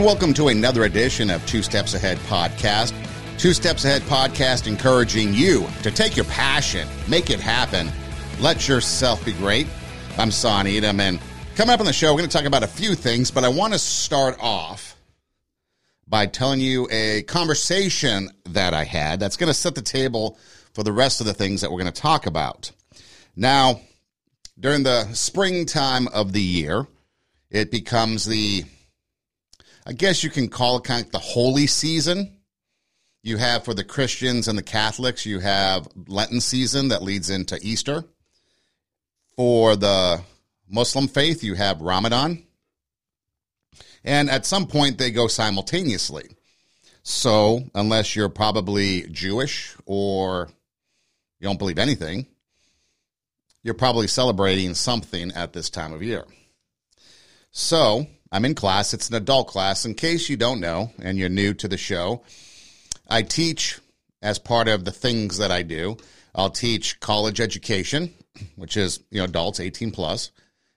[0.00, 2.94] and welcome to another edition of Two Steps Ahead Podcast.
[3.38, 7.90] Two Steps Ahead Podcast encouraging you to take your passion, make it happen,
[8.40, 9.66] let yourself be great.
[10.16, 11.20] I'm Son Edom, and
[11.54, 13.48] coming up on the show, we're going to talk about a few things, but I
[13.48, 14.96] want to start off
[16.08, 20.38] by telling you a conversation that I had that's going to set the table
[20.72, 22.72] for the rest of the things that we're going to talk about.
[23.36, 23.82] Now,
[24.58, 26.86] during the springtime of the year,
[27.50, 28.64] it becomes the,
[29.90, 32.36] I guess you can call it kind of the holy season.
[33.24, 37.58] You have for the Christians and the Catholics, you have Lenten season that leads into
[37.60, 38.04] Easter.
[39.34, 40.22] For the
[40.68, 42.44] Muslim faith, you have Ramadan.
[44.04, 46.36] And at some point, they go simultaneously.
[47.02, 50.50] So, unless you're probably Jewish or
[51.40, 52.26] you don't believe anything,
[53.64, 56.24] you're probably celebrating something at this time of year.
[57.50, 58.94] So, I'm in class.
[58.94, 59.84] It's an adult class.
[59.84, 62.22] In case you don't know and you're new to the show,
[63.08, 63.78] I teach
[64.22, 65.96] as part of the things that I do.
[66.34, 68.14] I'll teach college education,
[68.56, 70.30] which is, you know, adults 18 plus.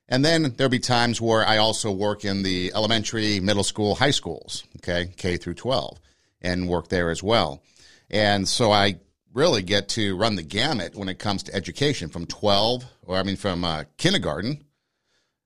[0.09, 4.11] And then there'll be times where I also work in the elementary, middle school, high
[4.11, 5.99] schools, okay, K through 12,
[6.41, 7.63] and work there as well.
[8.09, 8.99] And so I
[9.33, 13.23] really get to run the gamut when it comes to education from 12, or I
[13.23, 14.63] mean, from uh, kindergarten,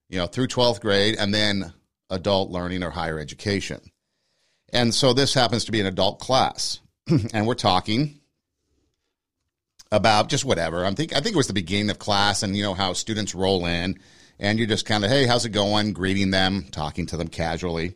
[0.08, 1.72] you know, through 12th grade, and then
[2.10, 3.80] adult learning or higher education.
[4.72, 6.80] And so this happens to be an adult class.
[7.32, 8.20] and we're talking
[9.90, 10.84] about just whatever.
[10.84, 13.34] I think I think it was the beginning of class and you know how students
[13.34, 13.98] roll in
[14.38, 15.92] and you're just kind of, hey, how's it going?
[15.92, 17.94] Greeting them, talking to them casually.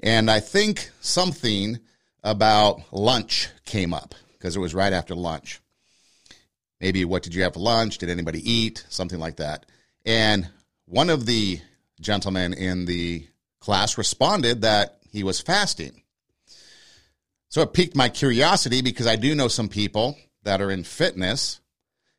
[0.00, 1.78] And I think something
[2.22, 5.60] about lunch came up because it was right after lunch.
[6.80, 7.98] Maybe what did you have for lunch?
[7.98, 8.84] Did anybody eat?
[8.88, 9.66] Something like that.
[10.04, 10.48] And
[10.86, 11.60] one of the
[12.00, 13.26] gentlemen in the
[13.64, 16.02] class responded that he was fasting.
[17.48, 21.60] So it piqued my curiosity because I do know some people that are in fitness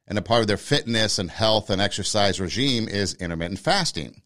[0.08, 4.24] and a part of their fitness and health and exercise regime is intermittent fasting.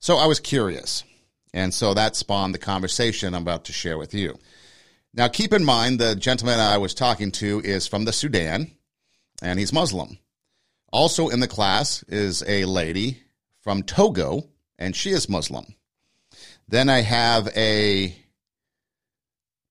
[0.00, 1.04] So I was curious.
[1.54, 4.36] And so that spawned the conversation I'm about to share with you.
[5.14, 8.72] Now, keep in mind the gentleman I was talking to is from the Sudan
[9.42, 10.18] and he's Muslim.
[10.92, 13.22] Also in the class is a lady
[13.60, 15.66] from Togo and she is Muslim.
[16.72, 18.16] Then I have a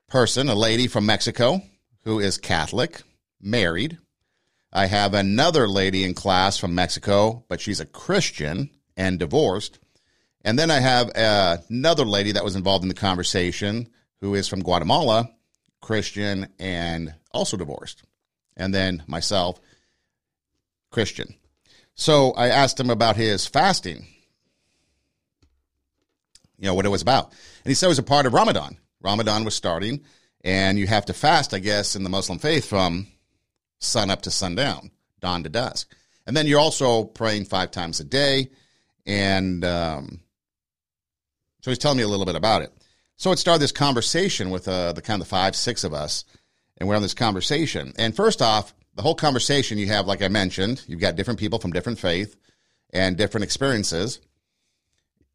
[0.07, 1.63] person, a lady from Mexico
[2.03, 3.01] who is Catholic,
[3.41, 3.97] married,
[4.72, 9.79] I have another lady in class from Mexico, but she's a Christian and divorced.
[10.45, 13.89] And then I have uh, another lady that was involved in the conversation
[14.19, 15.28] who is from Guatemala,
[15.81, 18.03] Christian, and also divorced.
[18.56, 19.59] And then myself,
[20.91, 21.33] Christian.
[21.95, 24.06] So I asked him about his fasting,
[26.62, 27.32] you know, what it was about.
[27.32, 28.78] And he said it was a part of Ramadan.
[29.02, 30.06] Ramadan was starting,
[30.44, 33.08] and you have to fast, I guess, in the Muslim faith from
[33.80, 35.92] sun up to sundown, dawn to dusk.
[36.28, 38.52] And then you're also praying five times a day.
[39.08, 40.20] And um,
[41.62, 42.72] so he's telling me a little bit about it.
[43.18, 46.26] So it started this conversation with uh, the kind of the five, six of us.
[46.78, 47.94] And we're on this conversation.
[47.98, 51.58] And first off, the whole conversation you have, like I mentioned, you've got different people
[51.58, 52.36] from different faith
[52.92, 54.20] and different experiences.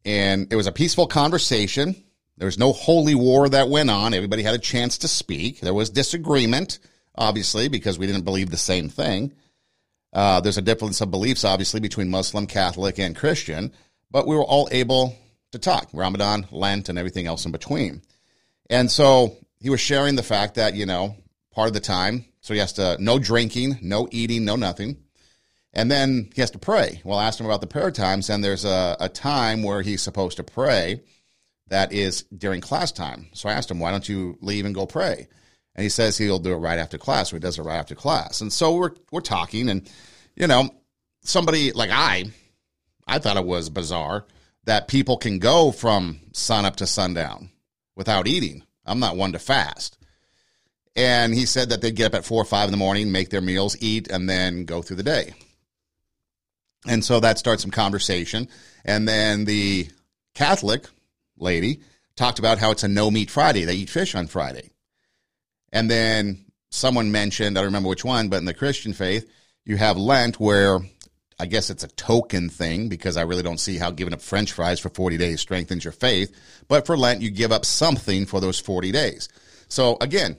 [0.07, 1.95] And it was a peaceful conversation.
[2.37, 4.15] There was no holy war that went on.
[4.15, 5.59] Everybody had a chance to speak.
[5.59, 6.79] There was disagreement
[7.17, 9.33] obviously, because we didn't believe the same thing.
[10.13, 13.73] Uh, there's a difference of beliefs, obviously, between Muslim, Catholic, and Christian,
[14.11, 15.15] but we were all able
[15.51, 18.01] to talk Ramadan, Lent, and everything else in between.
[18.69, 21.15] And so he was sharing the fact that, you know,
[21.51, 24.97] part of the time, so he has to, no drinking, no eating, no nothing.
[25.77, 27.01] And then he has to pray.
[27.05, 30.01] Well, I asked him about the prayer times, and there's a, a time where he's
[30.01, 31.03] supposed to pray
[31.67, 33.27] that is during class time.
[33.33, 35.27] So I asked him, why don't you leave and go pray?
[35.77, 37.95] and he says he'll do it right after class, or he does it right after
[37.95, 38.41] class.
[38.41, 39.89] And so we're we're talking, and
[40.35, 40.69] you know,
[41.21, 42.25] somebody like I,
[43.07, 44.25] I thought it was bizarre
[44.65, 47.51] that people can go from sun up to sundown
[47.95, 48.63] without eating.
[48.85, 49.97] I'm not one to fast.
[50.95, 53.29] And he said that they'd get up at four or five in the morning, make
[53.29, 55.35] their meals, eat, and then go through the day.
[56.87, 58.47] And so that starts some conversation.
[58.85, 59.89] And then the
[60.33, 60.87] Catholic
[61.37, 61.81] lady
[62.15, 63.65] talked about how it's a no meat Friday.
[63.65, 64.71] They eat fish on Friday.
[65.71, 69.29] And then someone mentioned, I don't remember which one, but in the Christian faith,
[69.65, 70.79] you have Lent where
[71.39, 74.53] I guess it's a token thing because I really don't see how giving up french
[74.53, 76.35] fries for 40 days strengthens your faith.
[76.67, 79.29] But for Lent, you give up something for those 40 days.
[79.67, 80.37] So again,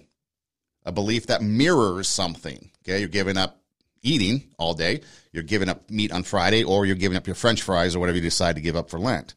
[0.85, 2.71] a belief that mirrors something.
[2.83, 3.01] Okay.
[3.01, 3.61] You're giving up
[4.03, 5.01] eating all day.
[5.33, 8.17] You're giving up meat on Friday or you're giving up your french fries or whatever
[8.17, 9.35] you decide to give up for Lent.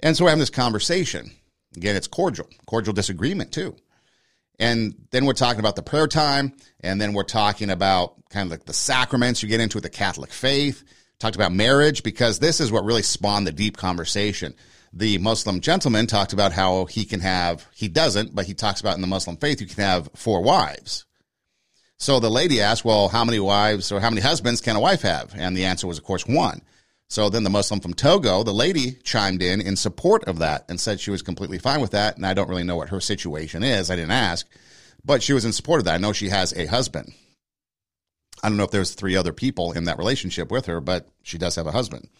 [0.00, 1.30] And so we're having this conversation
[1.76, 3.76] Again, it's cordial, cordial disagreement too.
[4.58, 8.50] And then we're talking about the prayer time, and then we're talking about kind of
[8.52, 10.84] like the sacraments you get into with the Catholic faith.
[11.18, 14.54] Talked about marriage because this is what really spawned the deep conversation.
[14.92, 18.94] The Muslim gentleman talked about how he can have, he doesn't, but he talks about
[18.94, 21.04] in the Muslim faith, you can have four wives.
[22.04, 25.00] So the lady asked, well, how many wives or how many husbands can a wife
[25.00, 25.34] have?
[25.34, 26.60] And the answer was, of course, one.
[27.08, 30.78] So then the Muslim from Togo, the lady chimed in in support of that and
[30.78, 32.18] said she was completely fine with that.
[32.18, 33.90] And I don't really know what her situation is.
[33.90, 34.46] I didn't ask,
[35.02, 35.94] but she was in support of that.
[35.94, 37.14] I know she has a husband.
[38.42, 41.38] I don't know if there's three other people in that relationship with her, but she
[41.38, 42.10] does have a husband.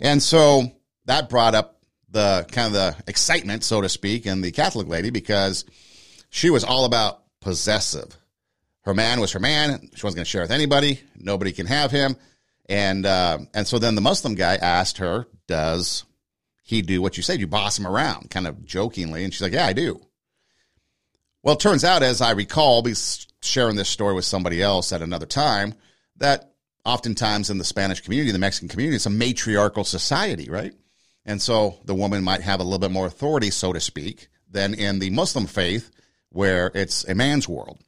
[0.00, 0.72] And so
[1.04, 5.10] that brought up the kind of the excitement, so to speak, in the Catholic lady
[5.10, 5.66] because
[6.30, 8.18] she was all about possessive.
[8.88, 9.90] Her man was her man.
[9.94, 11.02] She wasn't going to share with anybody.
[11.14, 12.16] Nobody can have him.
[12.70, 16.04] And uh, and so then the Muslim guy asked her, "Does
[16.62, 17.38] he do what you said?
[17.38, 20.00] You boss him around?" Kind of jokingly, and she's like, "Yeah, I do."
[21.42, 22.94] Well, it turns out, as I recall, be
[23.42, 25.74] sharing this story with somebody else at another time,
[26.16, 26.54] that
[26.86, 30.72] oftentimes in the Spanish community, the Mexican community, it's a matriarchal society, right?
[31.26, 34.72] And so the woman might have a little bit more authority, so to speak, than
[34.72, 35.90] in the Muslim faith,
[36.30, 37.78] where it's a man's world.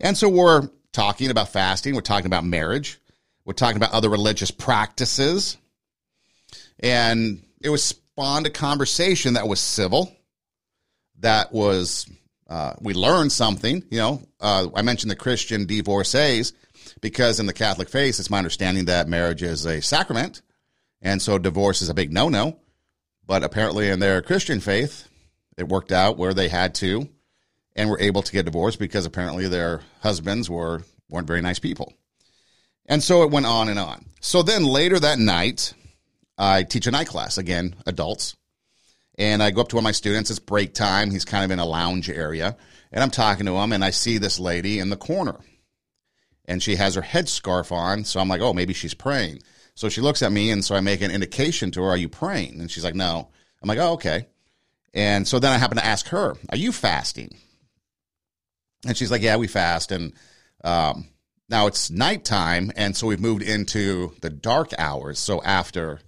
[0.00, 2.98] And so we're talking about fasting, we're talking about marriage,
[3.44, 5.56] we're talking about other religious practices.
[6.80, 10.14] And it was spawned a conversation that was civil,
[11.20, 12.06] that was,
[12.48, 13.84] uh, we learned something.
[13.90, 16.52] You know, uh, I mentioned the Christian divorcees
[17.00, 20.42] because in the Catholic faith, it's my understanding that marriage is a sacrament.
[21.00, 22.58] And so divorce is a big no no.
[23.26, 25.08] But apparently in their Christian faith,
[25.56, 27.08] it worked out where they had to
[27.76, 31.92] and were able to get divorced because apparently their husbands were weren't very nice people.
[32.86, 34.04] And so it went on and on.
[34.20, 35.74] So then later that night,
[36.36, 38.36] I teach a night class, again, adults.
[39.16, 40.30] And I go up to one of my students.
[40.30, 41.10] It's break time.
[41.10, 42.56] He's kind of in a lounge area.
[42.92, 45.38] And I'm talking to him, and I see this lady in the corner.
[46.46, 48.04] And she has her headscarf on.
[48.04, 49.40] So I'm like, oh, maybe she's praying.
[49.74, 52.08] So she looks at me, and so I make an indication to her, Are you
[52.08, 52.60] praying?
[52.60, 53.28] And she's like, No.
[53.62, 54.26] I'm like, Oh, okay.
[54.92, 57.36] And so then I happen to ask her, Are you fasting?
[58.86, 59.92] And she's like, Yeah, we fast.
[59.92, 60.12] And
[60.62, 61.08] um,
[61.48, 65.18] now it's nighttime, and so we've moved into the dark hours.
[65.18, 66.00] So after,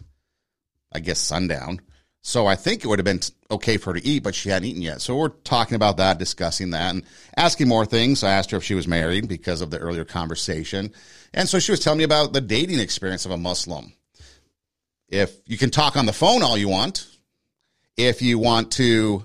[0.93, 1.81] I guess, sundown.
[2.23, 3.21] So I think it would have been
[3.51, 5.01] okay for her to eat, but she hadn't eaten yet.
[5.01, 7.05] So we're talking about that, discussing that, and
[7.37, 8.25] asking more things.
[8.25, 10.93] I asked her if she was married because of the earlier conversation.
[11.33, 13.93] And so she was telling me about the dating experience of a Muslim.
[15.09, 17.07] If you can talk on the phone all you want,
[17.97, 19.25] if you want to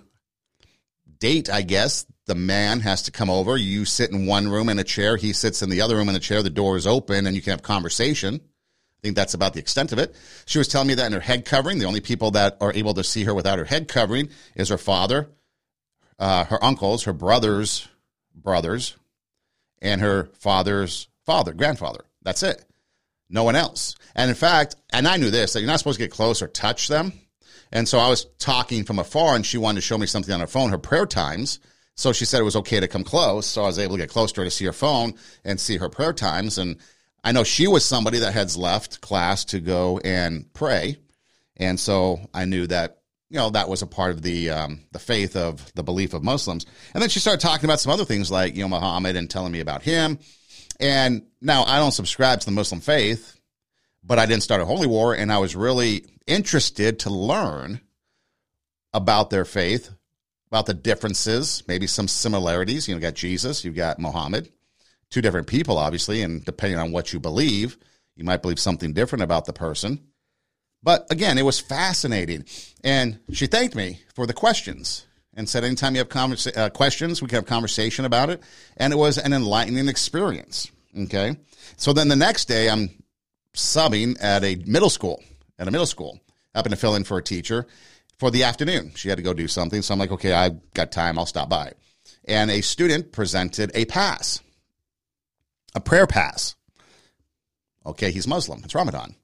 [1.17, 3.57] date, I guess, the man has to come over.
[3.57, 5.17] You sit in one room in a chair.
[5.17, 6.43] He sits in the other room in the chair.
[6.43, 8.35] The door is open and you can have conversation.
[8.35, 10.15] I think that's about the extent of it.
[10.45, 12.93] She was telling me that in her head covering, the only people that are able
[12.93, 15.29] to see her without her head covering is her father,
[16.19, 17.87] uh, her uncles, her brothers,
[18.35, 18.95] brothers,
[19.81, 22.05] and her father's father, grandfather.
[22.21, 22.63] That's it.
[23.27, 23.95] No one else.
[24.15, 26.47] And in fact, and I knew this, that you're not supposed to get close or
[26.47, 27.13] touch them.
[27.71, 30.41] And so I was talking from afar and she wanted to show me something on
[30.41, 31.59] her phone, her prayer times.
[31.95, 33.45] So she said it was okay to come close.
[33.45, 35.77] So I was able to get close to her to see her phone and see
[35.77, 36.57] her prayer times.
[36.57, 36.77] And
[37.23, 40.97] I know she was somebody that had left class to go and pray.
[41.57, 44.99] And so I knew that, you know, that was a part of the um, the
[44.99, 46.65] faith of the belief of Muslims.
[46.93, 49.51] And then she started talking about some other things like, you know, Muhammad and telling
[49.51, 50.17] me about him.
[50.79, 53.39] And now I don't subscribe to the Muslim faith,
[54.03, 55.13] but I didn't start a holy war.
[55.13, 57.79] And I was really interested to learn
[58.93, 59.91] about their faith,
[60.51, 62.87] about the differences, maybe some similarities.
[62.87, 64.49] You know, you got Jesus, you've got Muhammad,
[65.09, 67.77] two different people, obviously, and depending on what you believe,
[68.17, 70.01] you might believe something different about the person.
[70.83, 72.45] But again, it was fascinating.
[72.83, 77.21] And she thanked me for the questions and said, anytime you have conversa- uh, questions,
[77.21, 78.41] we can have conversation about it.
[78.75, 80.69] And it was an enlightening experience.
[80.97, 81.37] Okay.
[81.77, 82.89] So then the next day, I'm
[83.55, 85.23] subbing at a middle school,
[85.57, 86.19] at a middle school,
[86.53, 87.67] happened to fill in for a teacher
[88.21, 88.91] for the afternoon.
[88.93, 89.81] She had to go do something.
[89.81, 91.17] So I'm like, okay, I've got time.
[91.17, 91.73] I'll stop by.
[92.25, 94.39] And a student presented a pass,
[95.73, 96.55] a prayer pass.
[97.83, 98.61] Okay, he's Muslim.
[98.63, 99.15] It's Ramadan.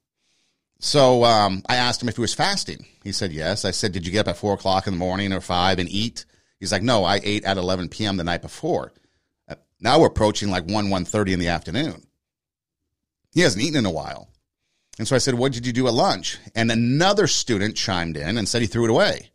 [0.80, 2.86] So um, I asked him if he was fasting.
[3.04, 3.64] He said yes.
[3.64, 5.88] I said, did you get up at four o'clock in the morning or five and
[5.88, 6.26] eat?
[6.58, 8.16] He's like, no, I ate at 11 p.m.
[8.16, 8.92] the night before.
[9.48, 12.02] Uh, now we're approaching like 1, 1.30 in the afternoon.
[13.30, 14.28] He hasn't eaten in a while.
[14.98, 16.38] And so I said, What did you do at lunch?
[16.54, 19.30] And another student chimed in and said he threw it away.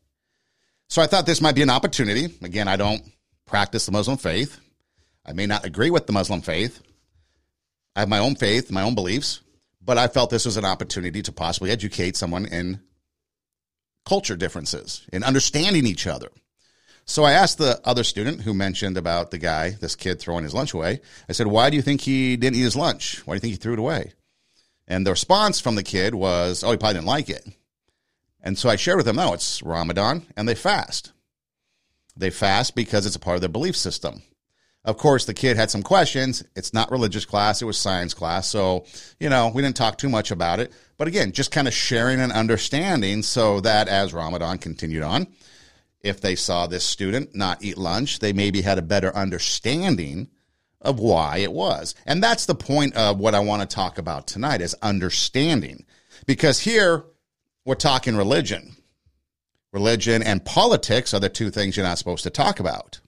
[0.89, 2.27] So I thought this might be an opportunity.
[2.43, 3.01] Again, I don't
[3.45, 4.59] practice the Muslim faith.
[5.25, 6.81] I may not agree with the Muslim faith.
[7.95, 9.41] I have my own faith, my own beliefs,
[9.81, 12.81] but I felt this was an opportunity to possibly educate someone in
[14.05, 16.29] culture differences, in understanding each other.
[17.05, 20.53] So I asked the other student who mentioned about the guy, this kid throwing his
[20.53, 21.01] lunch away.
[21.27, 23.25] I said, Why do you think he didn't eat his lunch?
[23.25, 24.13] Why do you think he threw it away?
[24.87, 27.47] And the response from the kid was, Oh, he probably didn't like it.
[28.41, 31.11] And so I shared with him, No, it's Ramadan and they fast.
[32.15, 34.21] They fast because it's a part of their belief system.
[34.85, 36.43] Of course, the kid had some questions.
[36.55, 38.49] It's not religious class, it was science class.
[38.49, 38.85] So,
[39.19, 40.73] you know, we didn't talk too much about it.
[40.97, 45.27] But again, just kind of sharing and understanding so that as Ramadan continued on,
[46.01, 50.29] if they saw this student not eat lunch, they maybe had a better understanding
[50.83, 51.95] of why it was.
[52.05, 55.85] And that's the point of what I want to talk about tonight is understanding.
[56.27, 57.05] Because here
[57.65, 58.75] we're talking religion.
[59.71, 62.99] Religion and politics are the two things you're not supposed to talk about.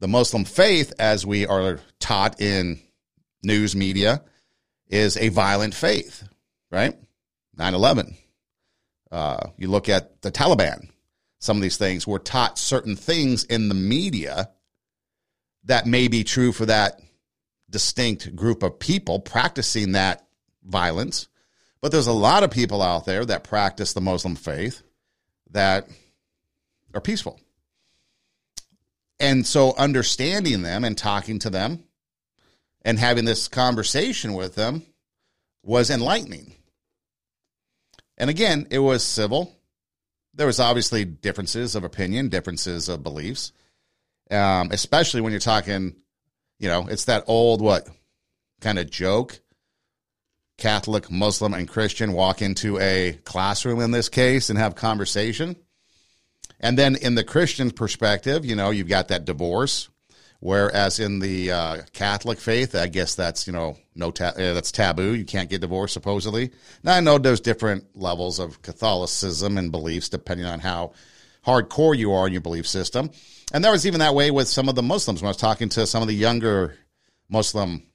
[0.00, 2.80] The Muslim faith, as we are taught in
[3.44, 4.22] news media,
[4.88, 6.26] is a violent faith,
[6.72, 6.96] right?
[7.56, 8.16] 9 11.
[9.12, 10.88] Uh, you look at the Taliban,
[11.38, 12.06] some of these things.
[12.06, 14.50] We're taught certain things in the media
[15.64, 17.00] that may be true for that
[17.70, 20.26] distinct group of people practicing that
[20.64, 21.28] violence.
[21.80, 24.82] But there's a lot of people out there that practice the Muslim faith
[25.50, 25.88] that
[26.94, 27.40] are peaceful.
[29.18, 31.84] And so understanding them and talking to them
[32.82, 34.82] and having this conversation with them
[35.62, 36.54] was enlightening.
[38.18, 39.56] And again, it was civil
[40.34, 43.52] there was obviously differences of opinion, differences of beliefs,
[44.32, 45.96] um, especially when you're talking,
[46.58, 47.88] you know, it's that old what
[48.60, 49.40] kind of joke.
[50.58, 55.56] Catholic, Muslim, and Christian walk into a classroom in this case and have conversation.
[56.60, 59.88] And then in the Christian perspective, you know, you've got that divorce.
[60.38, 64.72] Whereas in the uh, Catholic faith, I guess that's you know no ta- uh, that's
[64.72, 65.14] taboo.
[65.14, 66.50] You can't get divorced supposedly.
[66.82, 70.94] Now I know there's different levels of Catholicism and beliefs depending on how
[71.46, 73.10] hardcore you are in your belief system.
[73.52, 75.68] And there was even that way with some of the Muslims when I was talking
[75.70, 76.76] to some of the younger
[77.28, 77.86] Muslim,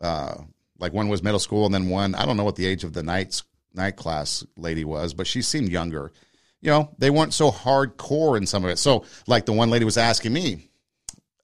[0.00, 0.34] uh,
[0.78, 2.92] like one was middle school and then one I don't know what the age of
[2.92, 3.40] the night
[3.72, 6.12] night class lady was, but she seemed younger.
[6.60, 8.78] You know, they weren't so hardcore in some of it.
[8.78, 10.70] So like the one lady was asking me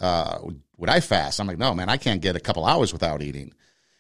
[0.00, 0.38] uh,
[0.76, 1.41] would I fast?
[1.41, 3.53] I'm like, no, man, I can't get a couple hours without eating.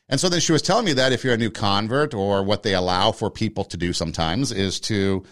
[0.08, 2.62] And so then she was telling me that if you're a new convert or what
[2.62, 5.24] they allow for people to do sometimes is to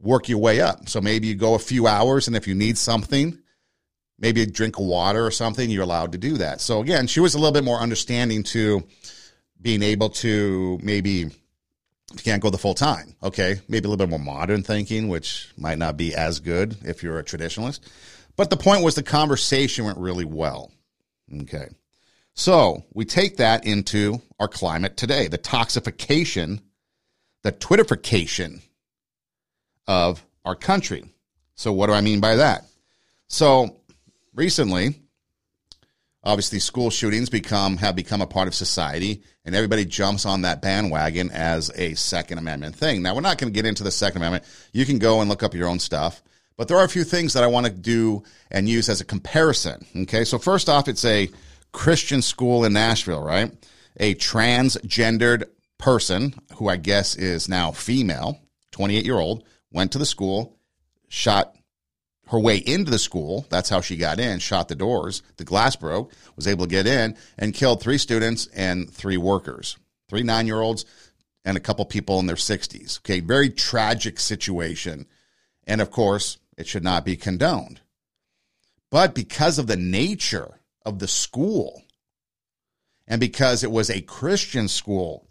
[0.00, 0.88] work your way up.
[0.88, 3.38] So maybe you go a few hours and if you need something,
[4.18, 6.60] maybe a drink of water or something, you're allowed to do that.
[6.60, 8.82] So again, she was a little bit more understanding to
[9.60, 11.30] being able to maybe
[12.12, 13.14] you can't go the full time.
[13.22, 13.60] Okay.
[13.68, 17.18] Maybe a little bit more modern thinking, which might not be as good if you're
[17.18, 17.80] a traditionalist.
[18.36, 20.72] But the point was the conversation went really well.
[21.42, 21.68] Okay.
[22.34, 26.60] So we take that into our climate today, the toxification,
[27.42, 28.62] the Twitterification
[29.86, 31.04] of our country.
[31.56, 32.64] So what do I mean by that?
[33.26, 33.77] So
[34.38, 35.02] recently,
[36.24, 40.62] obviously school shootings become have become a part of society and everybody jumps on that
[40.62, 44.20] bandwagon as a second amendment thing now we're not going to get into the second
[44.20, 46.20] amendment you can go and look up your own stuff
[46.58, 49.04] but there are a few things that I want to do and use as a
[49.04, 49.86] comparison.
[49.96, 50.24] Okay.
[50.24, 51.30] So, first off, it's a
[51.72, 53.52] Christian school in Nashville, right?
[53.98, 55.44] A transgendered
[55.78, 58.40] person who I guess is now female,
[58.72, 60.58] 28 year old, went to the school,
[61.08, 61.54] shot
[62.28, 63.46] her way into the school.
[63.50, 65.22] That's how she got in, shot the doors.
[65.36, 69.76] The glass broke, was able to get in, and killed three students and three workers,
[70.08, 70.84] three nine year olds,
[71.44, 73.00] and a couple people in their 60s.
[73.00, 75.06] Okay, very tragic situation.
[75.66, 77.80] And of course, it should not be condoned.
[78.90, 81.82] But because of the nature of the school
[83.06, 85.26] and because it was a Christian school,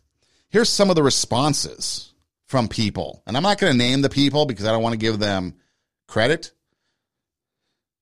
[0.49, 2.13] here's some of the responses
[2.45, 3.21] from people.
[3.27, 5.55] And I'm not going to name the people because I don't want to give them
[6.07, 6.51] credit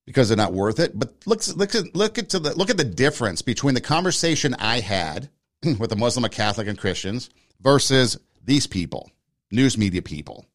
[0.06, 0.98] because they're not worth it.
[0.98, 5.28] But look, look, look at the look at the difference between the conversation I had
[5.78, 7.28] with the Muslim, Catholic, and Christians
[7.60, 9.10] versus these people,
[9.50, 10.46] news media people.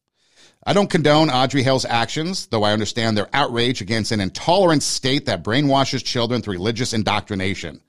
[0.64, 5.26] I don't condone Audrey Hale's actions, though I understand their outrage against an intolerant state
[5.26, 7.80] that brainwashes children through religious indoctrination.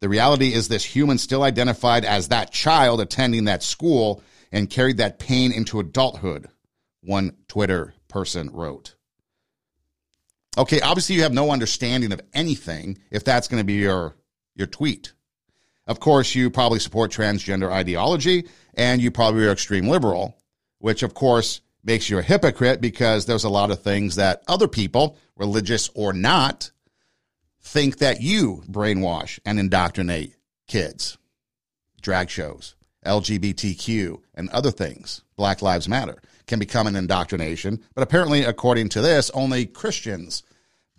[0.00, 4.96] The reality is this human still identified as that child attending that school and carried
[4.98, 6.48] that pain into adulthood,
[7.00, 8.95] one Twitter person wrote.
[10.58, 14.14] Okay, obviously you have no understanding of anything if that's going to be your
[14.54, 15.12] your tweet.
[15.86, 20.36] Of course, you probably support transgender ideology and you probably are extreme liberal,
[20.78, 24.66] which of course makes you a hypocrite because there's a lot of things that other
[24.66, 26.70] people, religious or not,
[27.60, 30.34] think that you brainwash and indoctrinate
[30.66, 31.18] kids.
[32.00, 37.82] Drag shows, LGBTQ, and other things, Black Lives Matter, can become an indoctrination.
[37.94, 40.42] But apparently, according to this, only Christians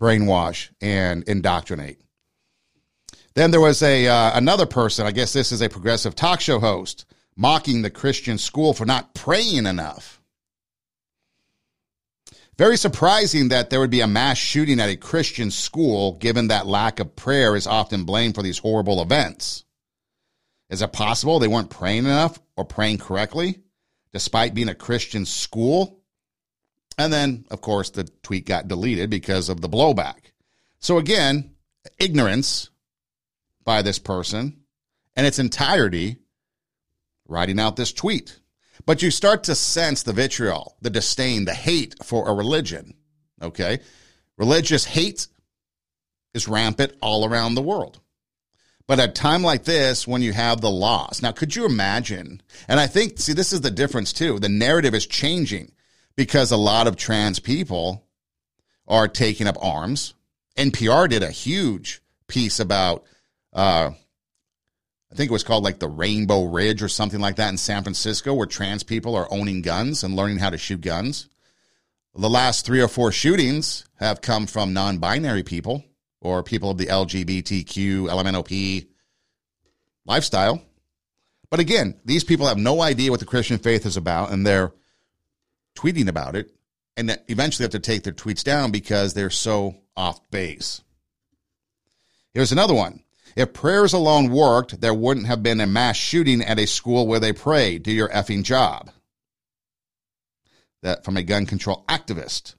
[0.00, 2.00] brainwash and indoctrinate.
[3.34, 5.06] Then there was a uh, another person.
[5.06, 7.04] I guess this is a progressive talk show host
[7.36, 10.20] mocking the Christian school for not praying enough.
[12.58, 16.66] Very surprising that there would be a mass shooting at a Christian school, given that
[16.66, 19.64] lack of prayer is often blamed for these horrible events.
[20.68, 23.60] Is it possible they weren't praying enough or praying correctly,
[24.12, 26.00] despite being a Christian school?
[26.96, 30.32] And then, of course, the tweet got deleted because of the blowback.
[30.80, 31.54] So again,
[31.98, 32.70] ignorance
[33.64, 34.60] by this person
[35.14, 36.16] and its entirety
[37.26, 38.40] writing out this tweet.
[38.86, 42.94] But you start to sense the vitriol, the disdain, the hate for a religion.
[43.42, 43.80] Okay?
[44.36, 45.26] Religious hate
[46.34, 48.00] is rampant all around the world.
[48.88, 52.42] But at a time like this, when you have the loss, now could you imagine?
[52.66, 54.40] And I think, see, this is the difference too.
[54.40, 55.72] The narrative is changing
[56.16, 58.08] because a lot of trans people
[58.88, 60.14] are taking up arms.
[60.56, 63.04] NPR did a huge piece about
[63.52, 63.90] uh,
[65.10, 67.82] I think it was called like the Rainbow Ridge or something like that in San
[67.82, 71.28] Francisco, where trans people are owning guns and learning how to shoot guns.
[72.14, 75.84] The last three or four shootings have come from non binary people
[76.20, 78.86] or people of the LGBTQ, LMNOP
[80.04, 80.62] lifestyle.
[81.50, 84.72] But again, these people have no idea what the Christian faith is about and they're
[85.76, 86.50] tweeting about it
[86.96, 90.82] and eventually have to take their tweets down because they're so off base.
[92.34, 93.02] Here's another one.
[93.36, 97.20] If prayers alone worked, there wouldn't have been a mass shooting at a school where
[97.20, 97.78] they pray.
[97.78, 98.90] Do your effing job.
[100.82, 102.56] That from a gun control activist.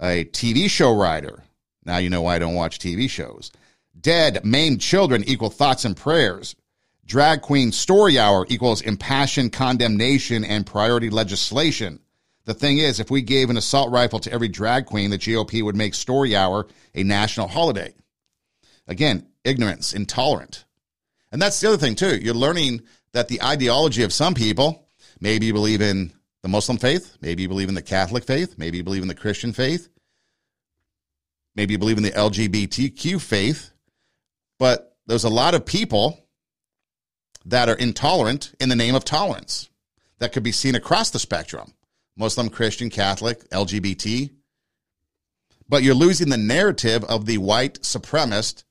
[0.00, 1.44] A TV show writer.
[1.84, 3.50] Now you know why I don't watch TV shows.
[3.98, 6.54] Dead, maimed children equal thoughts and prayers.
[7.06, 12.00] Drag queen story hour equals impassioned condemnation and priority legislation.
[12.44, 15.62] The thing is, if we gave an assault rifle to every drag queen, the GOP
[15.62, 17.94] would make story hour a national holiday.
[18.86, 20.64] Again, ignorance, intolerant.
[21.32, 22.16] And that's the other thing, too.
[22.16, 24.88] You're learning that the ideology of some people,
[25.20, 26.12] maybe you believe in
[26.42, 29.14] the Muslim faith, maybe you believe in the Catholic faith, maybe you believe in the
[29.14, 29.88] Christian faith,
[31.54, 33.70] maybe you believe in the LGBTQ faith,
[34.58, 36.26] but there's a lot of people
[37.44, 39.70] that are intolerant in the name of tolerance
[40.18, 41.72] that could be seen across the spectrum
[42.16, 44.30] Muslim, Christian, Catholic, LGBT.
[45.68, 48.64] But you're losing the narrative of the white supremacist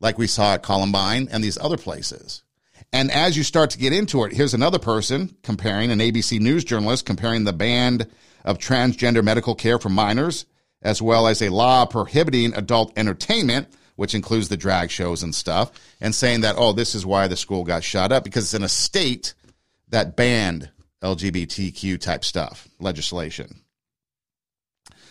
[0.00, 2.42] like we saw at Columbine and these other places.
[2.92, 6.64] And as you start to get into it, here's another person comparing, an ABC News
[6.64, 8.06] journalist comparing the ban
[8.44, 10.46] of transgender medical care for minors,
[10.82, 15.72] as well as a law prohibiting adult entertainment, which includes the drag shows and stuff,
[16.00, 18.62] and saying that, oh, this is why the school got shot up, because it's in
[18.62, 19.34] a state
[19.88, 20.70] that banned
[21.02, 23.62] LGBTQ type stuff, legislation.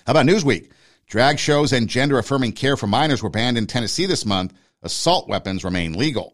[0.06, 0.72] How about Newsweek?
[1.08, 5.28] Drag shows and gender affirming care for minors were banned in Tennessee this month assault
[5.28, 6.34] weapons remain legal.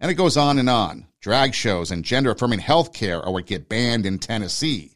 [0.00, 1.06] And it goes on and on.
[1.20, 4.92] Drag shows and gender affirming health care are what get banned in Tennessee.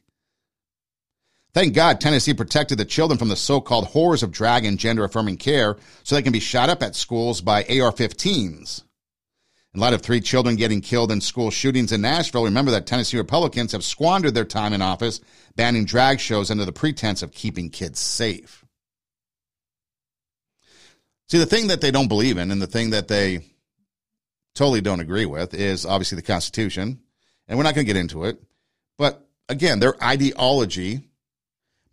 [1.55, 5.05] Thank God Tennessee protected the children from the so called horrors of drag and gender
[5.05, 8.83] affirming care so they can be shot up at schools by AR 15s.
[9.73, 13.19] In light of three children getting killed in school shootings in Nashville, remember that Tennessee
[13.19, 15.21] Republicans have squandered their time in office
[15.55, 18.65] banning drag shows under the pretense of keeping kids safe.
[21.29, 23.47] See, the thing that they don't believe in and the thing that they
[24.57, 27.01] totally don't agree with is obviously the Constitution.
[27.47, 28.43] And we're not going to get into it.
[28.99, 31.03] But again, their ideology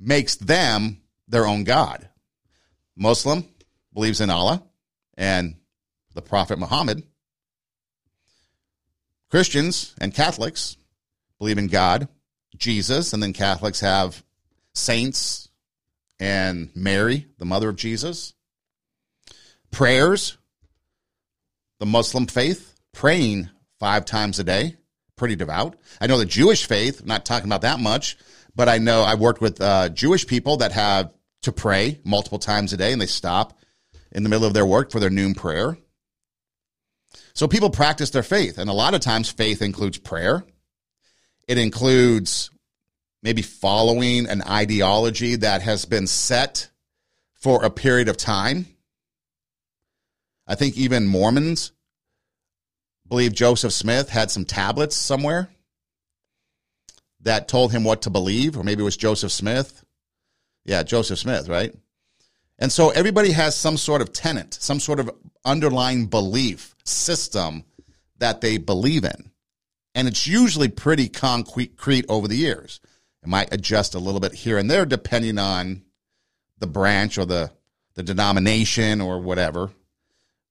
[0.01, 2.09] makes them their own God.
[2.95, 3.47] Muslim
[3.93, 4.63] believes in Allah
[5.17, 5.55] and
[6.13, 7.03] the Prophet Muhammad.
[9.29, 10.75] Christians and Catholics
[11.39, 12.07] believe in God,
[12.57, 14.23] Jesus, and then Catholics have
[14.73, 15.49] saints
[16.19, 18.33] and Mary, the mother of Jesus
[19.71, 20.37] prayers,
[21.79, 24.77] the Muslim faith, praying five times a day,
[25.15, 25.75] pretty devout.
[25.99, 28.17] I know the Jewish faith, not talking about that much,
[28.55, 31.11] but I know I worked with uh, Jewish people that have
[31.43, 33.57] to pray multiple times a day and they stop
[34.11, 35.77] in the middle of their work for their noon prayer.
[37.33, 40.43] So people practice their faith, and a lot of times faith includes prayer.
[41.47, 42.51] It includes
[43.23, 46.69] maybe following an ideology that has been set
[47.33, 48.65] for a period of time
[50.51, 51.71] I think even Mormons
[53.07, 55.49] believe Joseph Smith had some tablets somewhere
[57.23, 59.83] that told him what to believe, or maybe it was Joseph Smith.
[60.65, 61.73] Yeah, Joseph Smith, right?
[62.59, 65.09] And so everybody has some sort of tenet, some sort of
[65.43, 67.63] underlying belief system
[68.19, 69.31] that they believe in.
[69.95, 72.79] And it's usually pretty concrete over the years.
[73.23, 75.83] It might adjust a little bit here and there depending on
[76.59, 77.51] the branch or the,
[77.95, 79.71] the denomination or whatever.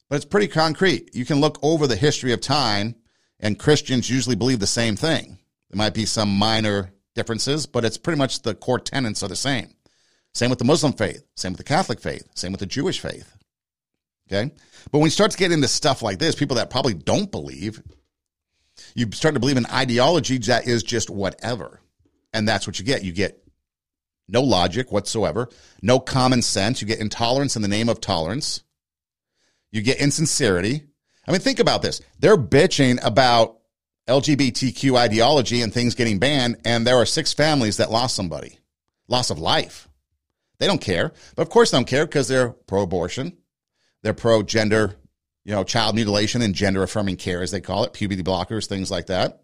[0.09, 1.15] But it's pretty concrete.
[1.15, 2.97] You can look over the history of time,
[3.39, 5.39] and Christians usually believe the same thing.
[5.71, 9.37] There might be some minor differences, but it's pretty much the core tenets are the
[9.37, 9.75] same.
[10.35, 13.37] Same with the Muslim faith, same with the Catholic faith, same with the Jewish faith.
[14.31, 14.53] Okay?
[14.91, 17.83] But when you start to get into stuff like this, people that probably don't believe,
[18.95, 21.81] you start to believe in ideology that is just whatever.
[22.33, 23.03] And that's what you get.
[23.03, 23.45] You get
[24.29, 25.49] no logic whatsoever,
[25.83, 26.81] no common sense.
[26.81, 28.63] You get intolerance in the name of tolerance.
[29.73, 30.85] You get insincerity.
[31.27, 32.01] I mean, think about this.
[32.19, 33.60] They're bitching about
[34.11, 38.59] LGBTQ ideology and things getting banned, and there are six families that lost somebody,
[39.09, 39.89] loss of life.
[40.59, 41.13] They don't care.
[41.37, 43.37] But of course, they don't care because they're pro abortion,
[44.03, 44.97] they're pro gender,
[45.45, 48.91] you know, child mutilation and gender affirming care, as they call it, puberty blockers, things
[48.91, 49.43] like that.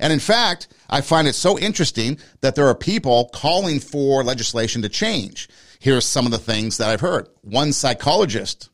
[0.00, 4.80] And in fact, I find it so interesting that there are people calling for legislation
[4.82, 5.48] to change.
[5.78, 7.28] Here's some of the things that I've heard.
[7.42, 8.70] One psychologist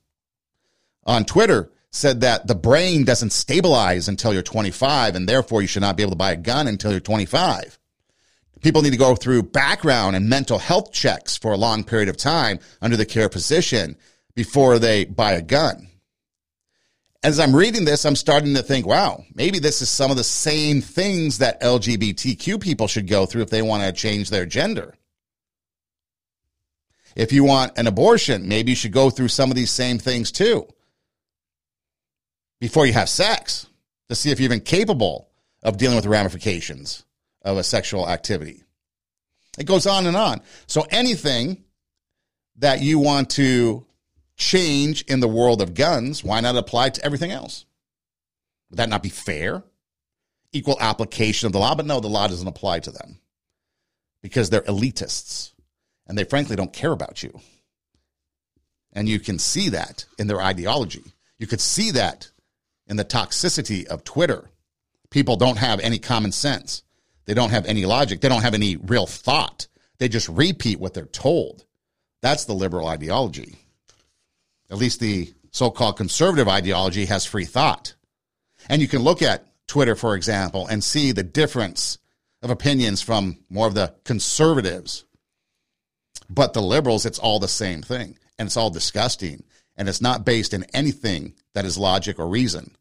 [1.05, 5.83] on Twitter said that the brain doesn't stabilize until you're 25, and therefore you should
[5.83, 7.79] not be able to buy a gun until you're 25.
[8.63, 12.17] People need to go through background and mental health checks for a long period of
[12.17, 13.97] time under the care physician
[14.35, 15.89] before they buy a gun.
[17.23, 20.25] As I'm reading this, I'm starting to think, wow, maybe this is some of the
[20.25, 24.95] same things that LGBTQ people should go through if they want to change their gender.
[27.15, 30.33] If you want an abortion, maybe you should go through some of these same things
[30.33, 30.67] too
[32.63, 33.67] before you have sex
[34.09, 35.29] to see if you're even capable
[35.65, 37.05] of dealing with the ramifications
[37.45, 38.63] of a sexual activity.
[39.59, 40.43] It goes on and on.
[40.69, 41.65] So anything
[42.59, 43.85] that you want to
[44.37, 47.65] change in the world of guns, why not apply to everything else?
[48.71, 49.65] Would that not be fair?
[50.53, 53.19] Equal application of the law, but no, the law doesn't apply to them
[54.23, 55.53] because they're elitists
[56.07, 57.41] and they frankly don't care about you.
[58.93, 61.03] And you can see that in their ideology.
[61.41, 62.31] You could see that
[62.93, 64.51] and the toxicity of Twitter.
[65.09, 66.83] People don't have any common sense.
[67.25, 68.21] They don't have any logic.
[68.21, 69.67] They don't have any real thought.
[69.97, 71.65] They just repeat what they're told.
[72.21, 73.57] That's the liberal ideology.
[74.71, 77.95] At least the so called conservative ideology has free thought.
[78.69, 81.97] And you can look at Twitter, for example, and see the difference
[82.43, 85.07] of opinions from more of the conservatives.
[86.29, 88.19] But the liberals, it's all the same thing.
[88.39, 89.45] And it's all disgusting.
[89.79, 92.77] And it's not based in anything that is logic or reason.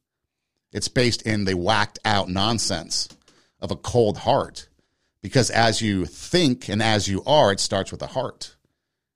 [0.71, 3.09] It's based in the whacked out nonsense
[3.59, 4.67] of a cold heart.
[5.21, 8.55] Because as you think and as you are, it starts with the heart.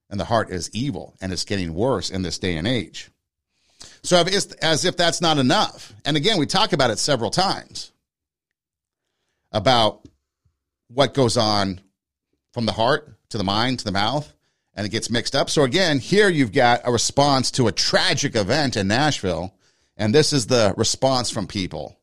[0.09, 3.09] And the heart is evil and it's getting worse in this day and age.
[4.03, 4.23] So,
[4.61, 7.91] as if that's not enough, and again, we talk about it several times
[9.51, 10.07] about
[10.87, 11.81] what goes on
[12.53, 14.31] from the heart to the mind to the mouth,
[14.75, 15.49] and it gets mixed up.
[15.49, 19.54] So, again, here you've got a response to a tragic event in Nashville
[19.97, 21.97] and this is the response from people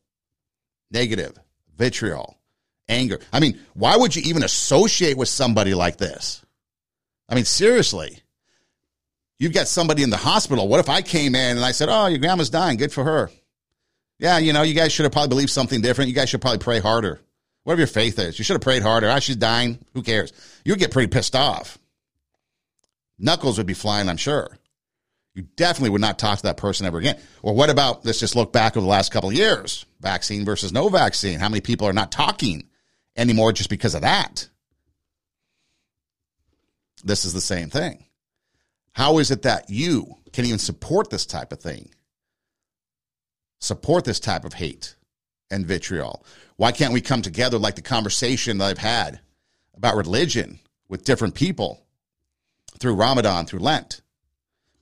[0.91, 1.35] negative,
[1.75, 2.37] vitriol,
[2.87, 3.19] anger.
[3.31, 6.43] I mean, why would you even associate with somebody like this?
[7.27, 8.19] I mean, seriously.
[9.39, 10.67] You've got somebody in the hospital.
[10.67, 12.77] What if I came in and I said, Oh, your grandma's dying.
[12.77, 13.31] Good for her.
[14.19, 16.09] Yeah, you know, you guys should have probably believed something different.
[16.09, 17.19] You guys should probably pray harder.
[17.63, 19.09] Whatever your faith is, you should have prayed harder.
[19.09, 19.79] Ah, she's dying.
[19.93, 20.31] Who cares?
[20.63, 21.79] You'd get pretty pissed off.
[23.17, 24.57] Knuckles would be flying, I'm sure
[25.33, 27.19] you definitely would not talk to that person ever again.
[27.41, 30.71] Or what about, let's just look back over the last couple of years vaccine versus
[30.71, 31.39] no vaccine.
[31.39, 32.67] How many people are not talking
[33.15, 34.47] anymore just because of that?
[37.03, 38.05] This is the same thing.
[38.93, 41.89] How is it that you can even support this type of thing?
[43.59, 44.95] Support this type of hate
[45.49, 46.23] and vitriol?
[46.57, 49.19] Why can't we come together like the conversation that I've had
[49.75, 51.85] about religion with different people
[52.77, 54.02] through Ramadan, through Lent?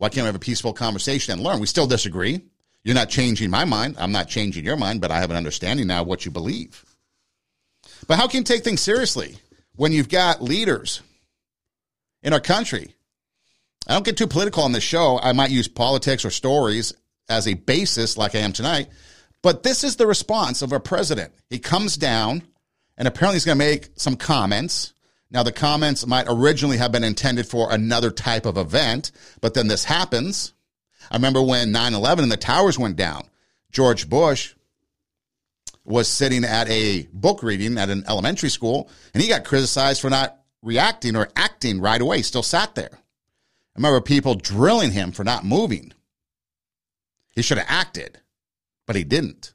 [0.02, 1.60] Why can't we have a peaceful conversation and learn?
[1.60, 2.42] We still disagree.
[2.84, 3.98] You're not changing my mind.
[4.00, 6.84] I'm not changing your mind, but I have an understanding now of what you believe.
[8.08, 9.38] But how can you take things seriously
[9.76, 11.04] when you've got leaders
[12.24, 12.96] in our country?
[13.86, 15.20] I don't get too political on this show.
[15.22, 16.96] I might use politics or stories
[17.30, 18.88] as a basis, like I am tonight.
[19.44, 21.32] But this is the response of our president.
[21.52, 22.42] He comes down
[22.98, 24.96] and apparently he's going to make some comments
[25.32, 29.70] now, the comments might originally have been intended for another type of event, but then
[29.70, 30.52] this happens.
[31.10, 33.24] I remember when 9 11 and the towers went down,
[33.72, 34.54] George Bush
[35.86, 40.10] was sitting at a book reading at an elementary school, and he got criticized for
[40.10, 42.92] not reacting or acting right away, still sat there.
[42.94, 45.94] I remember people drilling him for not moving.
[47.34, 48.20] He should have acted,
[48.86, 49.54] but he didn't.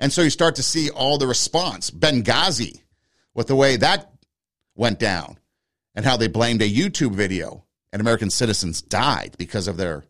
[0.00, 1.90] And so you start to see all the response.
[1.90, 2.80] Benghazi,
[3.34, 4.13] with the way that
[4.74, 5.38] went down
[5.94, 10.04] and how they blamed a YouTube video and American citizens died because of their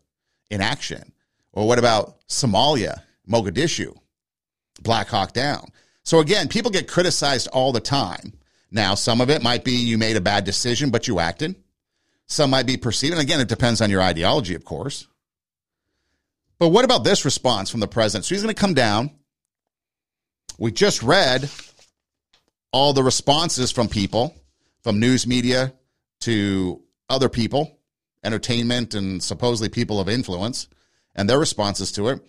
[0.51, 1.13] inaction.
[1.53, 3.97] Or what about Somalia, Mogadishu,
[4.83, 5.69] Black Hawk Down?
[6.03, 8.35] So again, people get criticized all the time.
[8.71, 11.55] Now, some of it might be you made a bad decision, but you acted.
[12.27, 13.13] Some might be perceived.
[13.13, 15.07] And again, it depends on your ideology, of course.
[16.59, 18.25] But what about this response from the president?
[18.25, 19.11] So he's going to come down.
[20.59, 21.51] We just read
[22.73, 24.35] all the responses from people,
[24.85, 25.73] from news media
[26.21, 27.79] to other people,
[28.23, 30.69] entertainment, and supposedly people of influence,
[31.15, 32.21] and their responses to it.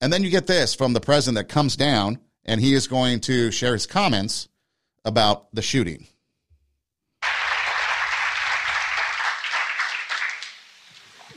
[0.00, 3.20] And then you get this from the president that comes down, and he is going
[3.20, 4.48] to share his comments
[5.04, 6.08] about the shooting.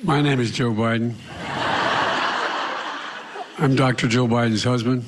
[0.02, 1.14] My name is Joe Biden.
[3.60, 4.08] I'm Dr.
[4.08, 5.06] Joe Biden's husband.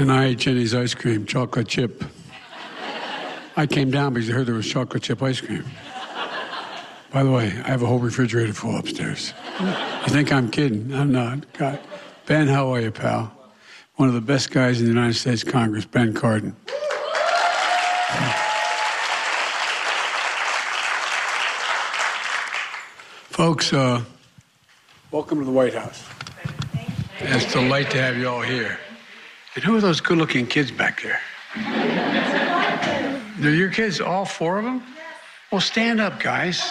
[0.00, 2.02] And I ate Jeni's ice cream, chocolate chip.
[3.56, 5.64] I came down because I heard there was chocolate chip ice cream.
[7.12, 9.34] By the way, I have a whole refrigerator full upstairs.
[9.60, 10.94] You think I'm kidding?
[10.94, 11.52] I'm not.
[11.52, 11.78] God.
[12.24, 13.30] Ben, how are you, pal?
[13.96, 16.54] One of the best guys in the United States Congress, Ben Cardin.
[23.28, 24.02] Folks, uh,
[25.10, 26.04] welcome to the White House.
[27.18, 28.78] It's a delight to have you all here.
[29.54, 31.20] And who are those good looking kids back there?
[33.42, 34.84] They're your kids, all four of them?
[35.50, 36.62] Well, stand up, guys.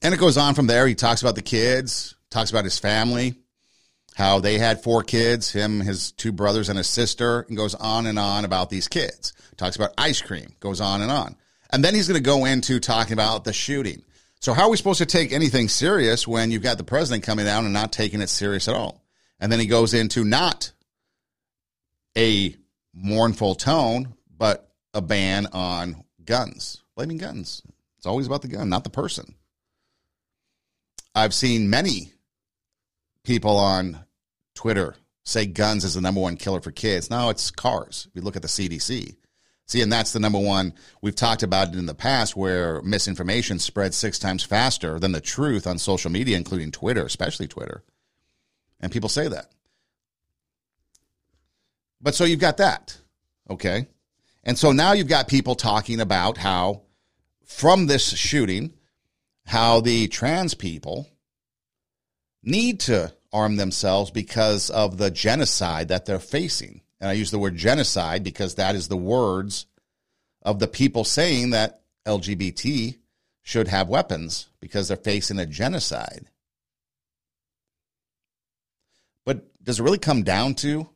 [0.00, 0.86] And it goes on from there.
[0.86, 3.34] He talks about the kids, talks about his family,
[4.14, 8.06] how they had four kids, him, his two brothers, and his sister, and goes on
[8.06, 9.34] and on about these kids.
[9.58, 11.36] Talks about ice cream, goes on and on.
[11.70, 14.02] And then he's going to go into talking about the shooting.
[14.40, 17.44] So, how are we supposed to take anything serious when you've got the president coming
[17.44, 19.04] down and not taking it serious at all?
[19.38, 20.72] And then he goes into not
[22.16, 22.56] a
[22.94, 27.62] mournful tone, but a ban on guns, blaming guns.
[27.96, 29.34] It's always about the gun, not the person.
[31.14, 32.12] I've seen many
[33.22, 34.04] people on
[34.54, 37.10] Twitter say guns is the number one killer for kids.
[37.10, 38.08] Now it's cars.
[38.14, 39.16] We look at the CDC.
[39.66, 40.74] See, and that's the number one.
[41.00, 45.20] We've talked about it in the past where misinformation spreads six times faster than the
[45.20, 47.84] truth on social media, including Twitter, especially Twitter.
[48.80, 49.52] And people say that.
[52.02, 52.98] But so you've got that.
[53.48, 53.86] Okay.
[54.44, 56.82] And so now you've got people talking about how
[57.44, 58.72] from this shooting,
[59.46, 61.08] how the trans people
[62.42, 66.80] need to arm themselves because of the genocide that they're facing.
[67.00, 69.66] And I use the word genocide because that is the words
[70.42, 72.98] of the people saying that LGBT
[73.42, 76.26] should have weapons because they're facing a genocide.
[79.24, 80.88] But does it really come down to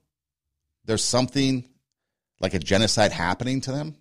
[0.86, 1.64] there's something
[2.40, 3.96] like a genocide happening to them?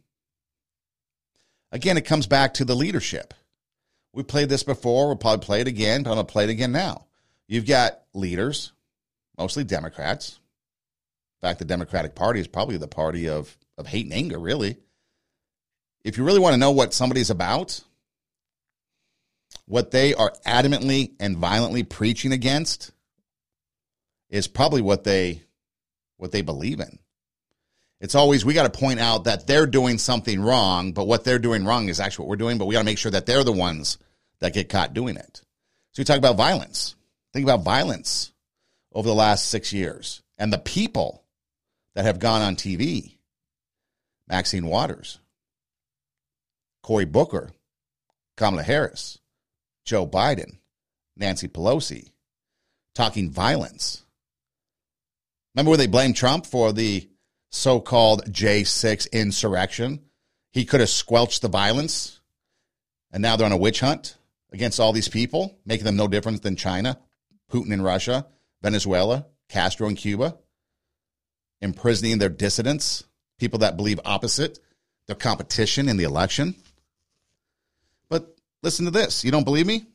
[1.71, 3.33] Again, it comes back to the leadership.
[4.13, 5.07] We played this before.
[5.07, 7.05] We'll probably play it again, but I'm going to play it again now.
[7.47, 8.71] You've got leaders,
[9.37, 10.39] mostly Democrats.
[11.41, 14.77] In fact, the Democratic Party is probably the party of, of hate and anger, really.
[16.03, 17.81] If you really want to know what somebody's about,
[19.65, 22.91] what they are adamantly and violently preaching against
[24.29, 25.41] is probably what they
[26.17, 26.99] what they believe in.
[27.99, 31.39] It's always we got to point out that they're doing something wrong, but what they're
[31.39, 33.43] doing wrong is actually what we're doing, but we got to make sure that they're
[33.43, 33.97] the ones
[34.39, 35.41] that get caught doing it.
[35.93, 36.95] So you talk about violence.
[37.33, 38.31] Think about violence
[38.93, 41.23] over the last 6 years and the people
[41.95, 43.11] that have gone on TV.
[44.27, 45.19] Maxine Waters,
[46.81, 47.51] Cory Booker,
[48.37, 49.19] Kamala Harris,
[49.83, 50.57] Joe Biden,
[51.15, 52.09] Nancy Pelosi,
[52.95, 54.04] talking violence.
[55.55, 57.09] Remember when they blamed Trump for the
[57.49, 60.01] so called J6 insurrection?
[60.51, 62.19] He could have squelched the violence,
[63.11, 64.17] and now they're on a witch hunt
[64.51, 66.99] against all these people, making them no different than China,
[67.49, 68.27] Putin in Russia,
[68.61, 70.37] Venezuela, Castro in Cuba,
[71.61, 73.05] imprisoning their dissidents,
[73.39, 74.59] people that believe opposite,
[75.07, 76.55] their competition in the election.
[78.09, 79.23] But listen to this.
[79.23, 79.85] You don't believe me?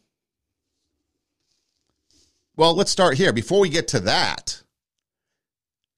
[2.56, 3.32] Well, let's start here.
[3.32, 4.62] Before we get to that,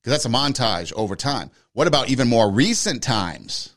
[0.02, 1.50] because that's a montage over time.
[1.74, 3.76] What about even more recent times?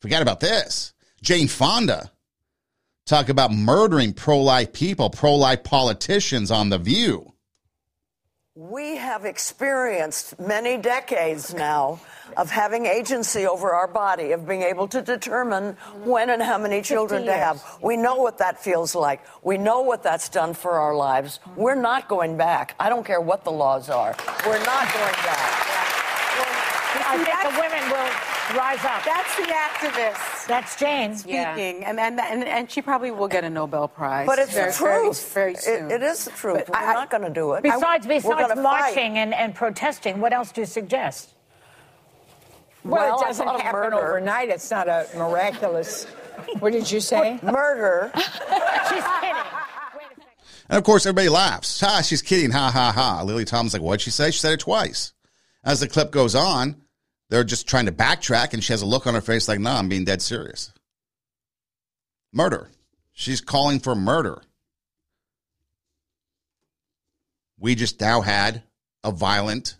[0.00, 0.94] Forget about this.
[1.22, 2.10] Jane Fonda
[3.04, 7.32] talk about murdering pro life people, pro life politicians on The View.
[8.54, 12.00] We have experienced many decades now
[12.38, 16.80] of having agency over our body, of being able to determine when and how many
[16.80, 17.62] children to have.
[17.82, 19.20] We know what that feels like.
[19.42, 21.38] We know what that's done for our lives.
[21.54, 22.74] We're not going back.
[22.80, 24.16] I don't care what the laws are.
[24.46, 25.35] We're not going back.
[27.04, 29.04] I think the women will rise up.
[29.04, 31.16] That's the activist That's Jane.
[31.16, 34.26] speaking, and, and and and she probably will get a Nobel Prize.
[34.26, 35.32] But it's very, the truth.
[35.34, 35.90] Very, It- soon.
[35.90, 36.64] it is the truth.
[36.66, 37.62] But We're I- not going to do it.
[37.62, 38.62] Besides, besides gonna fight.
[38.62, 41.30] marching and, and protesting, what else do you suggest?
[42.84, 43.96] Well, Well, it doesn't happen murder.
[43.96, 44.48] overnight.
[44.48, 46.04] It's not a miraculous.
[46.60, 47.38] What did you say?
[47.42, 48.12] Murder.
[48.16, 48.40] She's kidding.
[48.88, 49.36] Wait a second.
[50.68, 51.80] And of course, everybody laughs.
[51.80, 52.50] Ha, she's kidding.
[52.52, 53.22] Ha, ha, ha.
[53.24, 54.30] Lily Tomlin's like, what'd she say?
[54.30, 55.12] She said it twice.
[55.64, 56.76] As the clip goes on,
[57.28, 59.70] they're just trying to backtrack, and she has a look on her face like, no,
[59.70, 60.72] I'm being dead serious.
[62.32, 62.70] Murder.
[63.12, 64.42] She's calling for murder.
[67.58, 68.62] We just now had
[69.02, 69.76] a violent